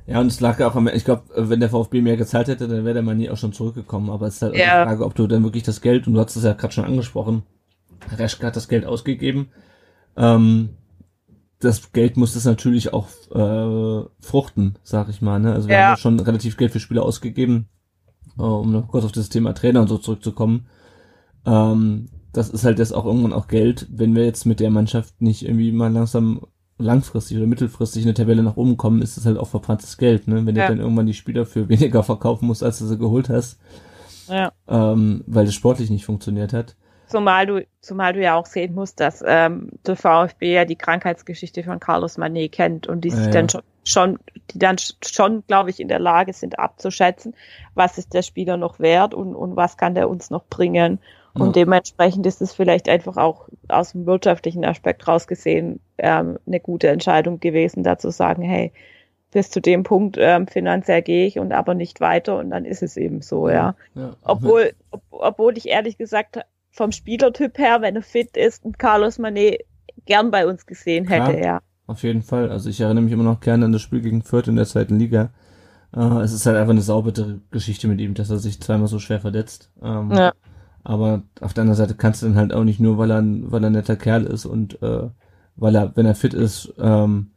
[0.07, 2.68] Ja, und es lag ja auch am, ich glaube, wenn der VfB mehr gezahlt hätte,
[2.68, 4.11] dann wäre der Mani auch schon zurückgekommen.
[4.11, 4.82] Aber es ist halt auch Ja.
[4.82, 6.84] die Frage, ob du dann wirklich das Geld, und du hast es ja gerade schon
[6.84, 7.42] angesprochen,
[8.16, 9.48] Reschke hat das Geld ausgegeben.
[10.16, 10.70] Ähm,
[11.61, 15.38] das Geld muss das natürlich auch äh, fruchten, sag ich mal.
[15.40, 15.55] Ne?
[15.55, 15.82] Also wir Ja.
[15.84, 17.68] haben ja schon relativ Geld für Spieler ausgegeben,
[18.38, 20.66] äh, um noch kurz auf das Thema Trainer und so zurückzukommen.
[21.46, 25.22] Ähm, das ist halt jetzt auch irgendwann auch Geld, wenn wir jetzt mit der Mannschaft
[25.22, 26.42] nicht irgendwie mal langsam
[26.79, 30.27] langfristig oder mittelfristig in der Tabelle nach oben kommen, ist das halt auch verbranntes Geld,
[30.29, 30.45] ne?
[30.47, 30.66] Wenn Ja.
[30.66, 33.59] du dann irgendwann die Spieler für weniger verkaufen musst, als du sie geholt hast,
[34.29, 34.53] Ja.
[34.68, 36.77] ähm, weil das sportlich nicht funktioniert hat.
[37.07, 41.62] Zumal du, zumal du ja auch sehen musst, dass ähm, der VfB ja die Krankheitsgeschichte
[41.62, 43.31] von Carlos Manet kennt und die sich ja.
[43.31, 44.18] dann schon, schon,
[44.51, 47.35] die dann schon, glaube ich, in der Lage sind abzuschätzen,
[47.75, 50.99] was ist der Spieler noch wert und, und was kann der uns noch bringen.
[51.35, 51.53] Und Ja.
[51.64, 57.41] dementsprechend ist es vielleicht einfach auch aus dem wirtschaftlichen Aspekt rausgesehen ähm, eine gute Entscheidung
[57.41, 58.72] gewesen, da zu sagen, hey,
[59.32, 62.85] bis zu dem Punkt ähm, finanziell gehe ich und aber nicht weiter und dann ist
[62.85, 63.74] es eben so, ja.
[63.97, 64.14] ja.
[64.22, 66.39] Obwohl, ob, obwohl ich ehrlich gesagt
[66.70, 69.64] vom Spielertyp her, wenn er fit ist, und Carlos Manet
[70.07, 71.45] gern bei uns gesehen hätte, Klar.
[71.45, 71.61] ja.
[71.87, 72.51] Auf jeden Fall.
[72.51, 74.99] Also ich erinnere mich immer noch gerne an das Spiel gegen Fürth in der zweiten
[74.99, 75.30] Liga.
[75.95, 78.99] Äh, es ist halt einfach eine saubere Geschichte mit ihm, dass er sich zweimal so
[79.01, 79.70] schwer verletzt.
[79.82, 80.32] Ähm, Ja.
[80.85, 83.51] Aber auf der anderen Seite kannst du dann halt auch nicht nur, weil er, ein-
[83.51, 85.09] weil er ein netter Kerl ist und äh,
[85.57, 87.30] weil er, wenn er fit ist, ähm,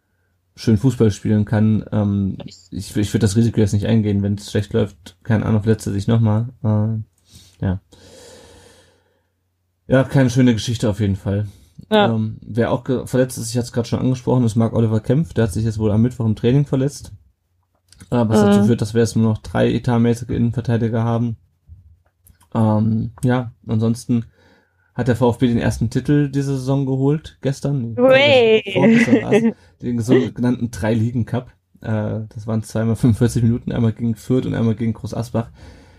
[0.55, 1.85] schön Fußball spielen kann.
[1.91, 5.63] Ähm, ich ich würde das Risiko jetzt nicht eingehen, wenn es schlecht läuft, keine Ahnung,
[5.63, 6.49] verletzt er sich nochmal.
[6.63, 7.79] Äh, ja.
[9.87, 11.47] Ja, keine schöne Geschichte auf jeden Fall.
[11.91, 12.13] Ja.
[12.13, 15.33] Ähm, wer auch verletzt ist, ich hatte es gerade schon angesprochen, ist Marc Oliver Kempf.
[15.33, 17.13] Der hat sich jetzt wohl am Mittwoch im Training verletzt.
[18.09, 18.45] Äh, was Mhm.
[18.47, 21.37] dazu führt, dass wir jetzt nur noch drei etatmäßige Innenverteidiger haben.
[22.53, 24.25] Ähm, ja, ansonsten
[24.93, 27.95] hat der VfB den ersten Titel dieser Saison geholt, gestern.
[29.21, 31.51] War's, Den sogenannten Drei-Ligen-Cup.
[31.81, 35.51] Äh, das waren zweimal 45 Minuten, einmal gegen Fürth und einmal gegen Groß Asbach.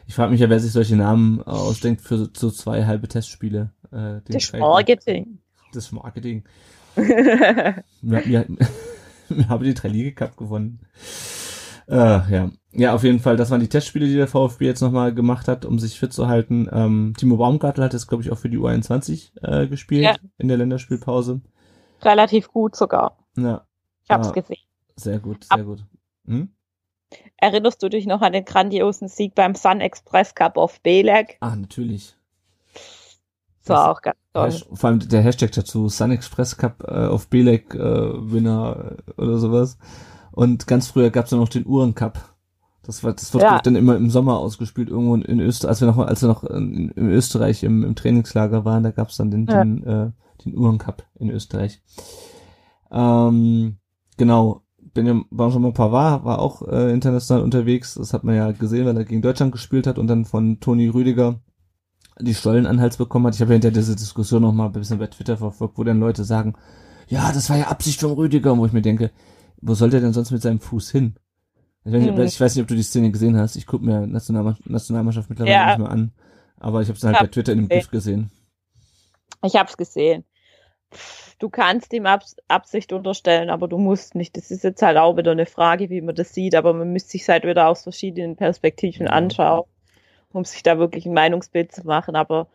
[0.06, 3.70] Ich frage mich ja, wer sich solche Namen ausdenkt für so zwei halbe Testspiele.
[3.92, 5.38] Äh, Das Marketing.
[5.72, 6.44] Das Marketing.
[6.96, 8.46] Wir, wir,
[9.28, 10.80] wir haben den Drei-Liga-Cup gewonnen.
[11.86, 12.50] Äh, ja.
[12.72, 15.64] Ja, auf jeden Fall, das waren die Testspiele, die der VfB jetzt nochmal gemacht hat,
[15.64, 16.68] um sich fit zu halten.
[16.72, 20.16] Ähm, Timo Baumgartel hat jetzt, glaube ich, auch für die U21 äh, gespielt Ja.
[20.38, 21.40] in der Länderspielpause.
[22.02, 23.16] Relativ gut sogar.
[23.36, 23.66] Ja,
[24.04, 24.32] Ich hab's Ah.
[24.32, 24.58] gesehen.
[24.96, 25.84] sehr gut, Ab- sehr gut.
[26.26, 26.50] Hm?
[27.38, 31.38] Erinnerst du dich noch an den grandiosen Sieg beim Sun Express Cup auf Beleg?
[31.40, 32.14] Ah, natürlich.
[32.74, 34.52] Das war auch ganz toll.
[34.76, 39.38] Vor allem der Hashtag dazu, Sun Express Cup äh, auf Belek äh, Winner äh, oder
[39.38, 39.78] sowas.
[40.32, 42.34] Und ganz früher gab es noch den Uhren Cup.
[42.88, 43.60] Das war, das wird Ja.
[43.60, 46.88] dann immer im Sommer ausgespielt, irgendwo in, Österreich, als wir noch, als wir noch in,
[46.88, 49.62] in Österreich im, im Trainingslager waren, da gab es dann den, Ja.
[49.62, 50.10] den, äh,
[50.42, 51.82] den Uhren Cup in Österreich.
[52.90, 53.76] Ähm,
[54.16, 54.62] genau.
[54.94, 57.94] Benjamin Benjamin Pavard war auch äh, international unterwegs.
[57.94, 60.88] Das hat man ja gesehen, weil er gegen Deutschland gespielt hat und dann von Toni
[60.88, 61.40] Rüdiger
[62.18, 63.34] die Stollen an Hals bekommen hat.
[63.34, 66.00] Ich habe ja hinter dieser Diskussion noch mal ein bisschen bei Twitter verfolgt, wo dann
[66.00, 66.54] Leute sagen,
[67.06, 69.10] ja, das war ja Absicht von Rüdiger, wo ich mir denke,
[69.60, 71.16] wo soll der denn sonst mit seinem Fuß hin?
[71.88, 72.20] Ich weiß, nicht, Hm.
[72.24, 73.56] ich weiß nicht, ob du die Szene gesehen hast.
[73.56, 75.66] Ich gucke mir Nationalmannschaft, Nationalmannschaft mittlerweile Ja.
[75.68, 76.12] nicht mehr an.
[76.60, 77.68] Aber ich habe es halt Hab bei Twitter in dem.
[77.68, 78.30] GIF gesehen.
[79.42, 80.24] Ich hab's gesehen.
[81.38, 84.36] Du kannst ihm Abs Absicht unterstellen, aber du musst nicht.
[84.36, 87.10] Das ist jetzt halt auch wieder eine Frage, wie man das sieht, aber man müsste
[87.10, 89.12] sich halt wieder aus verschiedenen Perspektiven Ja.
[89.12, 89.64] anschauen,
[90.32, 92.16] um sich da wirklich ein Meinungsbild zu machen.
[92.16, 92.48] Aber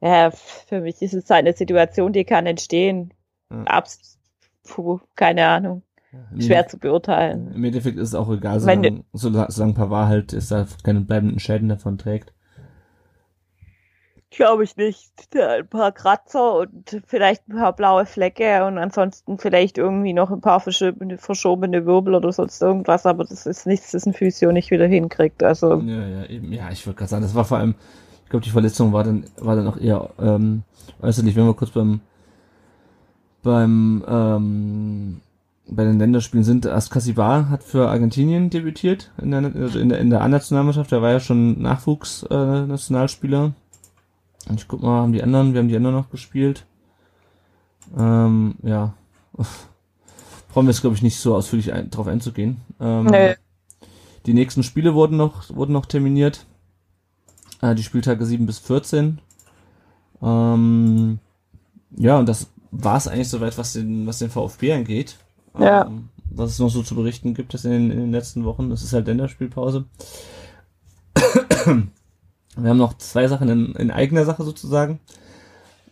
[0.00, 3.12] ja, für mich ist es halt eine Situation, die kann entstehen.
[3.52, 3.64] Ja.
[3.64, 4.18] Abs
[4.64, 5.82] puh, keine Ahnung.
[6.38, 7.52] Schwer zu beurteilen.
[7.54, 11.68] Im Endeffekt ist es auch egal, solange, solange, Pavard halt ist, da keine bleibenden Schäden
[11.68, 12.32] davon trägt.
[14.30, 15.12] Glaube ich nicht.
[15.34, 20.40] Ein paar Kratzer und vielleicht ein paar blaue Flecke und ansonsten vielleicht irgendwie noch ein
[20.40, 24.70] paar verschobene, verschobene Wirbel oder sonst irgendwas, aber das ist nichts, das ein Physio nicht
[24.70, 25.42] wieder hinkriegt.
[25.42, 26.52] Also, Ja, ja, eben.
[26.52, 27.74] Ja, ich wollte gerade sagen, das war vor allem,
[28.24, 30.62] ich glaube, die Verletzung war dann, war dann auch eher ähm,
[31.02, 32.00] äußerlich, wenn wir kurz beim
[33.42, 35.20] beim ähm,
[35.70, 36.66] bei den Länderspielen sind.
[36.66, 40.90] Askasibar hat für Argentinien debütiert in der also in der in der A-Nationalmannschaft.
[40.92, 42.66] Der war ja schon Nachwuchs äh,
[44.54, 46.64] ich guck mal, haben die anderen, wir haben die anderen noch gespielt.
[47.96, 48.94] Ähm, ja.
[50.52, 52.60] Brauchen wir jetzt, glaube ich, nicht so ausführlich ein, drauf einzugehen.
[52.80, 53.34] Ähm, Nö.
[54.26, 56.46] Die nächsten Spiele wurden noch, wurden noch terminiert.
[57.62, 59.20] Äh, die Spieltage 7 bis 14.
[60.22, 61.18] Ähm,
[61.96, 65.18] ja, und das war es eigentlich soweit, was den, was den VfB angeht.
[65.58, 65.86] Ja.
[65.86, 68.70] Ähm, was es noch so zu berichten gibt, das in den, in den letzten Wochen.
[68.70, 69.84] Das ist halt Länderspielpause.
[72.56, 75.00] Wir haben noch zwei Sachen in, in eigener Sache sozusagen.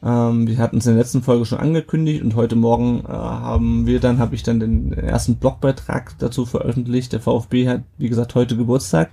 [0.02, 3.86] Ähm, wir hatten es in der letzten Folge schon angekündigt und heute Morgen äh, haben
[3.86, 7.12] wir dann, habe ich dann den ersten Blogbeitrag dazu veröffentlicht.
[7.12, 9.10] Der VfB hat, wie gesagt, heute Geburtstag,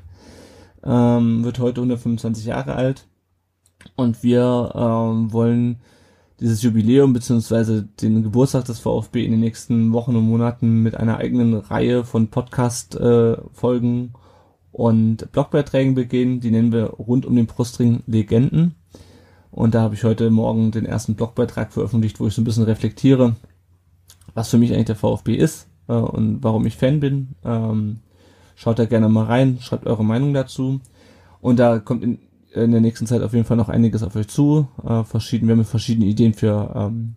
[0.84, 3.08] ähm, wird heute 125 Jahre alt
[3.96, 5.80] und wir ähm, wollen
[6.40, 11.18] dieses Jubiläum beziehungsweise den Geburtstag des VfB in den nächsten Wochen und Monaten mit einer
[11.18, 14.14] eigenen Reihe von Podcast-Folgen
[14.72, 16.42] und Blogbeiträgen begehen.
[16.42, 18.76] Die nennen wir rund um den Brustring Legenden.
[19.52, 22.66] Und da habe ich heute Morgen den ersten Blogbeitrag veröffentlicht, wo ich so ein bisschen
[22.66, 23.38] reflektiere,
[24.34, 27.36] was für mich eigentlich der VfB ist äh, und warum ich Fan bin.
[27.46, 28.02] Ähm,
[28.56, 30.82] schaut da gerne mal rein, schreibt eure Meinung dazu.
[31.40, 32.20] Und da kommt in,
[32.64, 34.68] in der nächsten Zeit auf jeden Fall noch einiges auf euch zu.
[34.84, 37.16] Äh, verschieden, wir haben verschiedene Ideen für, ähm,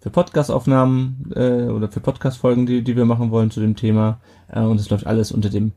[0.00, 4.20] für Podcast-Aufnahmen äh, oder für Podcast-Folgen, die, die wir machen wollen zu dem Thema.
[4.48, 5.72] Äh, und es läuft alles unter dem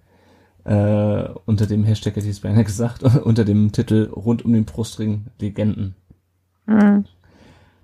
[0.68, 4.66] äh, unter dem Hashtag hätte ich es beinahe gesagt, unter dem Titel Rund um den
[4.66, 5.96] Brustring Legenden.
[6.66, 7.06] hm.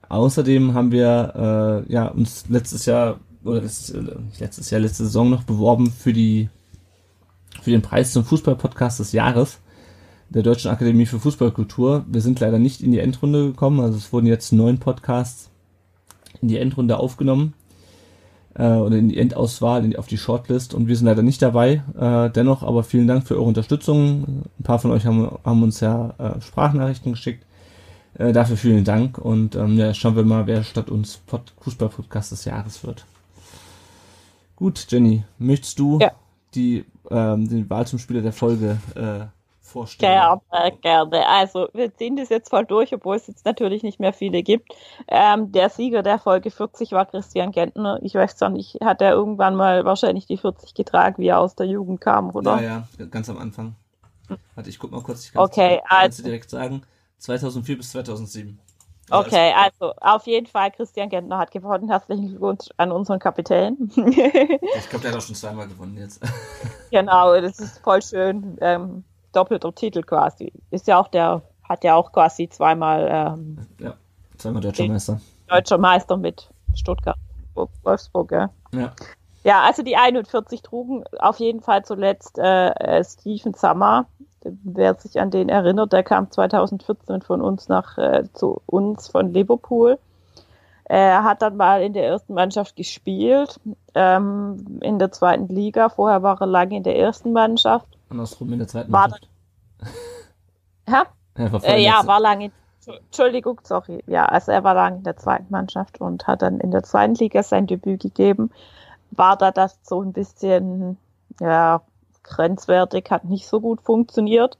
[0.10, 5.30] Außerdem haben wir äh, ja uns letztes Jahr oder letztes, äh, letztes Jahr letzte Saison
[5.30, 6.49] noch beworben für die
[7.62, 9.60] für den Preis zum Fußball-Podcast des Jahres
[10.34, 12.06] der Deutschen Akademie für Fußballkultur.
[12.08, 15.50] Wir sind leider nicht in die Endrunde gekommen, also es wurden jetzt neun Podcasts
[16.42, 17.54] in die Endrunde aufgenommen
[18.56, 21.42] äh, oder in die Endauswahl, in die, auf die Shortlist und wir sind leider nicht
[21.42, 21.84] dabei.
[22.00, 24.44] Äh, dennoch aber vielen Dank für eure Unterstützung.
[24.60, 27.46] Ein paar von euch haben, haben uns ja äh, Sprachnachrichten geschickt.
[28.16, 32.32] Äh, dafür vielen Dank und ähm, ja, schauen wir mal, wer statt uns Pod Fußball-Podcast
[32.32, 33.06] des Jahres wird.
[34.56, 36.12] Gut, Jenny, möchtest du Ja.
[36.54, 39.26] die ähm, den Wahl zum Spieler der Folge äh,
[39.74, 40.40] vorstellen?
[40.52, 41.28] Gerne, gerne.
[41.28, 44.74] Also, wir ziehen das jetzt voll durch, obwohl es jetzt natürlich nicht mehr viele gibt.
[45.08, 48.00] Ähm, der Sieger der Folge 40 war Christian Gentner.
[48.02, 51.56] Ich weiß zwar nicht, hat er irgendwann mal wahrscheinlich die 40 getragen, wie er aus
[51.56, 52.62] der Jugend kam, oder?
[52.62, 53.76] Ja, ja, ganz am Anfang.
[54.56, 55.26] Warte, ich guck mal kurz.
[55.26, 56.84] Ich Okay, kannst du also- direkt sagen.
[57.18, 58.60] 2004 bis 2007.
[59.10, 61.90] Also Okay, also auf jeden Fall, Christian Gentner hat gewonnen.
[61.90, 63.78] Herzlichen Glückwunsch an unseren Kapitän.
[63.96, 66.22] Ich glaube, der hat auch schon zweimal gewonnen jetzt.
[66.92, 68.58] genau, das ist voll schön.
[68.62, 69.04] Ähm,
[69.36, 70.52] doppelter Titel quasi.
[70.72, 73.94] Ist ja auch der, hat ja auch quasi zweimal ähm, ja,
[74.38, 74.88] zweimal deutscher.
[74.88, 75.22] Meister.
[75.48, 77.18] deutscher Meister mit Stuttgart,
[77.84, 78.50] Wolfsburg, ja.
[78.74, 78.94] Ja.
[79.44, 84.06] Ja, also die 41 trugen auf jeden Fall zuletzt äh, äh, Steven Sammer.
[84.42, 89.34] Wer sich an den erinnert, der kam 2014 von uns nach äh, zu uns von
[89.34, 90.00] Liverpool.
[90.86, 93.60] Er hat dann mal in der ersten Mannschaft gespielt,
[93.96, 95.90] ähm, in der zweiten Liga.
[95.90, 97.88] Vorher war er lange in der ersten Mannschaft.
[98.14, 99.30] Andersrum in der zweiten War Mannschaft.
[100.88, 101.05] Ja,
[101.38, 102.51] Ja, war äh, ja war lange.
[102.86, 104.03] Entschuldigung, sorry.
[104.07, 107.16] Ja, also er war lange in der zweiten Mannschaft und hat dann in der zweiten
[107.16, 108.51] Liga sein Debüt gegeben.
[109.11, 110.97] War da das so ein bisschen,
[111.39, 111.82] ja,
[112.24, 114.57] grenzwertig, hat nicht so gut funktioniert.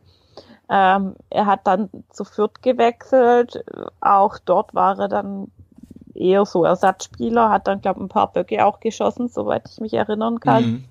[0.70, 3.64] Ähm, er hat dann zu Fürth gewechselt.
[4.00, 5.52] Auch dort war er dann
[6.14, 10.40] eher so Ersatzspieler, hat dann, glaube ein paar Böcke auch geschossen, soweit ich mich erinnern
[10.40, 10.84] kann Mhm.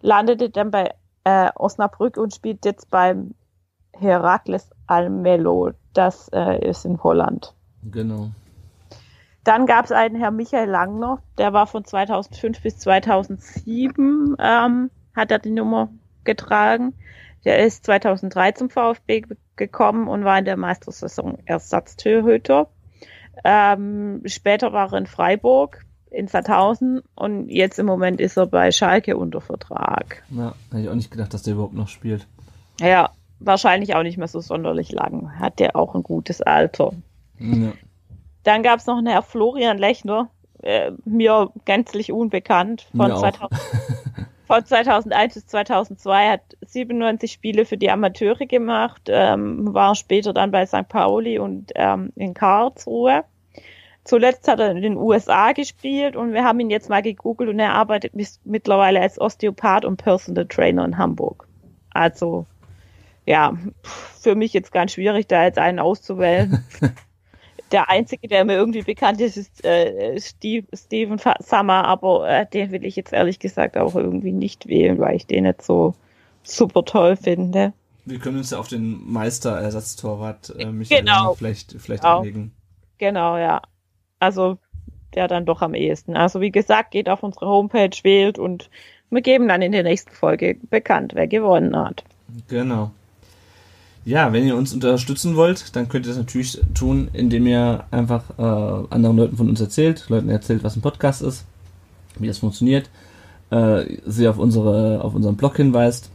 [0.00, 0.94] landete dann bei
[1.24, 3.34] äh, Osnabrück und spielt jetzt beim
[3.92, 5.72] Herakles Almelo.
[5.92, 7.54] Das äh, ist in Holland.
[7.90, 8.30] Genau.
[9.44, 15.30] Dann gab es einen Herr Michael Langner, der war von 2005 bis 2007, ähm, hat
[15.30, 15.88] er die Nummer
[16.24, 16.92] getragen.
[17.44, 22.68] Der ist 2003 zum VfB ge- gekommen und war in der Meistersaison Ersatztorhüter.
[23.44, 28.70] Ähm, später war er in Freiburg, in Sandhausen und jetzt im Moment ist er bei
[28.70, 30.22] Schalke unter Vertrag.
[30.30, 32.26] Ja, hätte ich auch nicht gedacht, dass der überhaupt noch spielt.
[32.80, 35.38] Ja, wahrscheinlich auch nicht mehr so sonderlich lang.
[35.38, 36.92] Hat der auch ein gutes Alter.
[37.38, 37.72] Ja.
[38.42, 40.30] Dann gab es noch einen Herr Florian Lechner,
[40.62, 43.20] äh, mir gänzlich unbekannt, von, Mir auch.
[43.20, 43.60] 2000,
[44.46, 50.50] von 2001 bis 2002, hat 97 Spiele für die Amateure gemacht, ähm, war später dann
[50.50, 50.88] bei St.
[50.88, 53.24] Pauli und ähm, in Karlsruhe.
[54.08, 57.58] Zuletzt hat er in den USA gespielt und wir haben ihn jetzt mal gegoogelt und
[57.58, 61.46] er arbeitet mittlerweile als Osteopath und Personal Trainer in Hamburg.
[61.90, 62.46] Also,
[63.26, 63.52] ja,
[64.18, 66.64] für mich jetzt ganz schwierig, da jetzt einen auszuwählen.
[67.70, 72.70] Der einzige, der mir irgendwie bekannt ist, ist äh, Steve, Steven Summer, aber äh, den
[72.72, 75.94] will ich jetzt ehrlich gesagt auch irgendwie nicht wählen, weil ich den nicht so
[76.42, 77.74] super toll finde.
[78.06, 81.34] Wir können uns ja auf den Meister-Ersatztorwart äh, Michael Genau.
[81.34, 82.20] Vielleicht, vielleicht Genau.
[82.20, 82.52] anlegen.
[82.96, 83.60] Genau, ja.
[84.18, 84.58] Also
[85.14, 86.16] der dann doch am ehesten.
[86.16, 88.68] Also wie gesagt, geht auf unsere Homepage, wählt und
[89.10, 92.04] wir geben dann in der nächsten Folge bekannt, wer gewonnen hat.
[92.48, 92.90] Genau.
[94.04, 98.24] Ja, wenn ihr uns unterstützen wollt, dann könnt ihr das natürlich tun, indem ihr einfach
[98.38, 101.44] äh, anderen Leuten von uns erzählt, Leuten erzählt, was ein Podcast ist,
[102.18, 102.88] wie das funktioniert,
[103.50, 106.10] äh, sie auf unsere auf unseren Blog hinweist.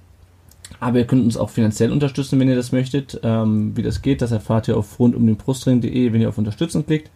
[0.79, 3.19] Aber ihr könnt uns auch finanziell unterstützen, wenn ihr das möchtet.
[3.23, 7.09] Ähm, wie das geht, das erfahrt ihr auf rundumdenbrustring.de, wenn ihr auf Unterstützen klickt.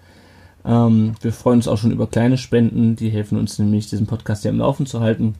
[0.67, 4.41] Ähm, wir freuen uns auch schon über kleine Spenden, die helfen uns nämlich, diesen Podcast
[4.41, 5.35] hier am Laufen zu halten.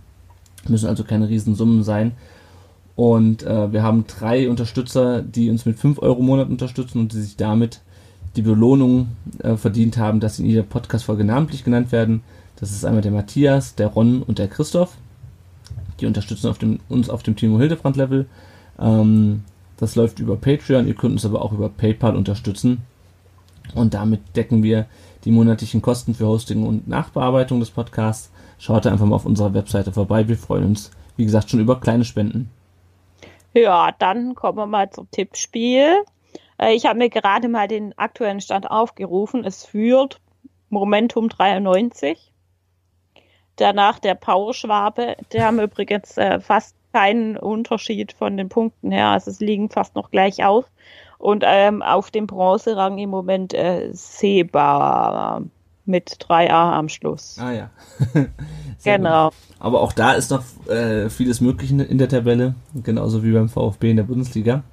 [0.67, 2.13] Müssen also keine Riesensummen sein.
[2.95, 7.13] Und äh, wir haben drei Unterstützer, die uns mit 5 Euro im Monat unterstützen und
[7.13, 7.81] die sich damit
[8.35, 9.09] die Belohnung
[9.39, 12.21] äh, verdient haben, dass sie in jeder Podcast-Folge namentlich genannt werden.
[12.55, 14.95] Das ist einmal der Matthias, der Ron und der Christoph.
[15.99, 18.25] Die unterstützen auf dem, uns auf dem Timo Hildebrand-Level.
[18.79, 19.43] Ähm,
[19.77, 20.87] das läuft über Patreon.
[20.87, 22.79] Ihr könnt uns aber auch über PayPal unterstützen.
[23.75, 24.87] Und damit decken wir
[25.27, 28.31] die monatlichen Kosten für Hosting und Nachbearbeitung des Podcasts.
[28.59, 30.29] Schaut einfach mal auf unserer Webseite vorbei.
[30.29, 32.49] Wir freuen uns, wie gesagt, schon über kleine Spenden.
[33.53, 35.97] Ja, dann kommen wir mal zum Tippspiel.
[36.57, 39.43] Äh, ich habe mir gerade mal den aktuellen Stand aufgerufen.
[39.43, 40.21] Es führt
[40.69, 42.31] Momentum 93.
[43.57, 45.17] Danach der Powerschwabe.
[45.33, 49.07] Die haben übrigens äh, fast keinen Unterschied von den Punkten her.
[49.07, 50.71] Also es liegen fast noch gleich auf.
[51.17, 55.41] Und ähm, auf dem Bronzerang im Moment äh, Seba
[55.85, 57.37] mit 3a am Schluss.
[57.39, 57.69] Ah ja.
[58.83, 59.29] Genau.
[59.29, 59.37] Gut.
[59.59, 62.53] Aber auch da ist noch äh, vieles möglich in, der Tabelle,
[62.83, 64.63] genauso wie beim VfB in der Bundesliga.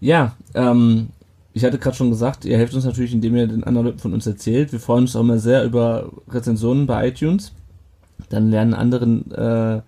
[0.00, 1.08] Ja, ähm,
[1.54, 4.12] ich hatte gerade schon gesagt, ihr helft uns natürlich, indem ihr den anderen Leuten von
[4.12, 4.72] uns erzählt.
[4.72, 7.52] Wir freuen uns auch immer sehr über Rezensionen bei iTunes.
[8.28, 9.80] Dann lernen anderen äh,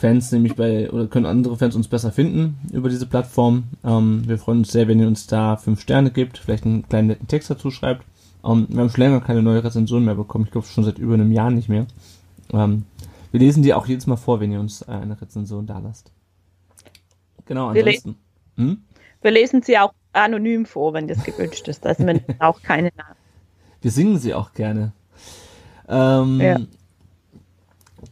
[0.00, 3.64] Fans nämlich bei, oder können andere Fans uns besser finden über diese Plattform.
[3.84, 7.08] Ähm, wir freuen uns sehr, wenn ihr uns da fünf Sterne gibt, vielleicht einen kleinen
[7.08, 8.04] netten Text dazu schreibt.
[8.42, 10.46] Ähm, wir haben schon länger keine neue Rezension mehr bekommen.
[10.46, 11.86] Ich glaube schon seit über einem Jahr nicht mehr.
[12.52, 12.84] Ähm,
[13.30, 16.10] wir lesen die auch jedes Mal vor, wenn ihr uns eine Rezension da lasst.
[17.44, 18.16] Genau, Wir ansonsten.
[18.56, 18.82] Hm?
[19.20, 21.86] Wir lesen sie auch anonym vor, wenn das gewünscht ist.
[21.86, 23.16] Also man auch keine Namen.
[23.82, 24.92] Wir singen sie auch gerne.
[25.88, 26.58] Ähm, Ja.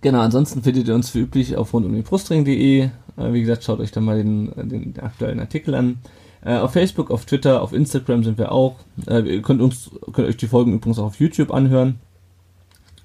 [0.01, 4.01] Genau, ansonsten findet ihr uns wie üblich auf rundumdenbrustring.de, Äh, wie gesagt, schaut euch da
[4.01, 5.99] mal den, den aktuellen Artikel an.
[6.45, 8.77] Äh, auf Facebook, auf Twitter, auf Instagram sind wir auch.
[9.09, 11.97] Äh, ihr könnt uns, könnt euch die Folgen übrigens auch auf YouTube anhören.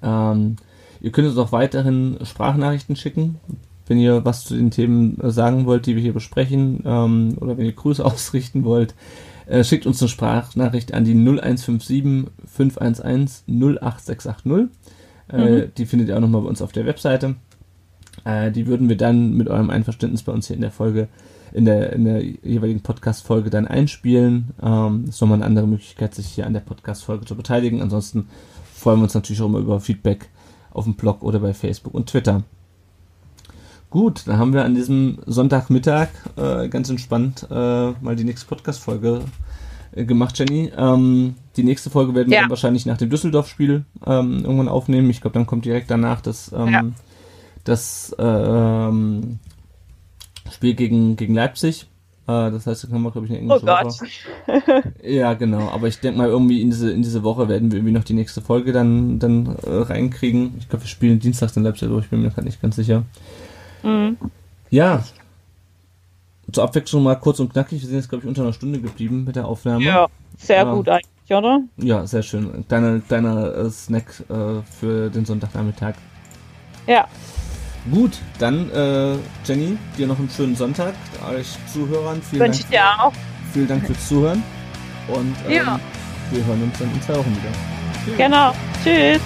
[0.02, 0.56] Ähm,
[1.00, 3.40] ihr könnt uns auch weiterhin Sprachnachrichten schicken,
[3.86, 7.66] wenn ihr was zu den Themen sagen wollt, die wir hier besprechen, ähm, oder wenn
[7.66, 8.94] ihr Grüße ausrichten wollt.
[9.46, 14.68] Äh, schickt uns eine Sprachnachricht an die 0157 511 08680.
[15.32, 15.72] Äh, mhm.
[15.76, 17.36] Die findet ihr auch nochmal bei uns auf der Webseite.
[18.24, 21.08] Äh, die würden wir dann mit eurem Einverständnis bei uns hier in der Folge
[21.54, 24.50] in der, in der jeweiligen Podcast-Folge dann einspielen.
[24.60, 27.80] Ähm, ist nochmal eine andere Möglichkeit, sich hier an der Podcast-Folge zu beteiligen.
[27.80, 28.28] Ansonsten
[28.74, 30.28] freuen wir uns natürlich auch immer über Feedback
[30.70, 32.42] auf dem Blog oder bei Facebook und Twitter.
[33.88, 39.20] Gut, dann haben wir an diesem Sonntagmittag äh, ganz entspannt äh, mal die nächste Podcast-Folge
[39.94, 40.72] gemacht, Jenny.
[40.76, 42.38] Ähm, die nächste Folge werden ja.
[42.38, 45.10] wir dann wahrscheinlich nach dem Düsseldorf-Spiel ähm, irgendwann aufnehmen.
[45.10, 46.82] Ich glaube, dann kommt direkt danach das, ähm, ja.
[47.64, 49.38] das ähm,
[50.50, 51.86] Spiel gegen, gegen Leipzig.
[52.26, 54.94] Äh, das heißt, da können wir, glaube ich, eine englische oh Gott.
[55.02, 55.68] ja, genau.
[55.68, 58.14] Aber ich denke mal, irgendwie in diese, in diese Woche werden wir irgendwie noch die
[58.14, 60.54] nächste Folge dann, dann äh, reinkriegen.
[60.58, 63.04] Ich glaube, wir spielen dienstags in Leipzig, aber ich bin mir gerade nicht ganz sicher.
[63.82, 64.16] Mhm.
[64.70, 65.04] Ja.
[66.52, 67.80] Zur Abwechslung mal kurz und knackig.
[67.80, 69.84] Wir sind jetzt, glaube ich, unter einer Stunde geblieben mit der Aufnahme.
[69.84, 71.60] Ja, sehr äh, gut eigentlich, oder?
[71.76, 72.64] Ja, sehr schön.
[72.68, 75.94] Deiner kleiner äh, Snack äh, für den Sonntagnachmittag.
[76.86, 77.06] Ja.
[77.90, 80.94] Gut, dann äh, Jenny, dir noch einen schönen Sonntag.
[81.30, 82.72] Euch Zuhörern vielen Wünsche Dank.
[82.72, 83.12] ich dir auch.
[83.52, 84.42] Vielen Dank fürs Zuhören.
[85.08, 85.80] Und ähm, ja.
[86.30, 87.52] wir hören uns dann in zwei Wochen wieder.
[88.04, 88.16] Tschüss.
[88.16, 88.54] Genau.
[88.82, 89.20] Tschüss.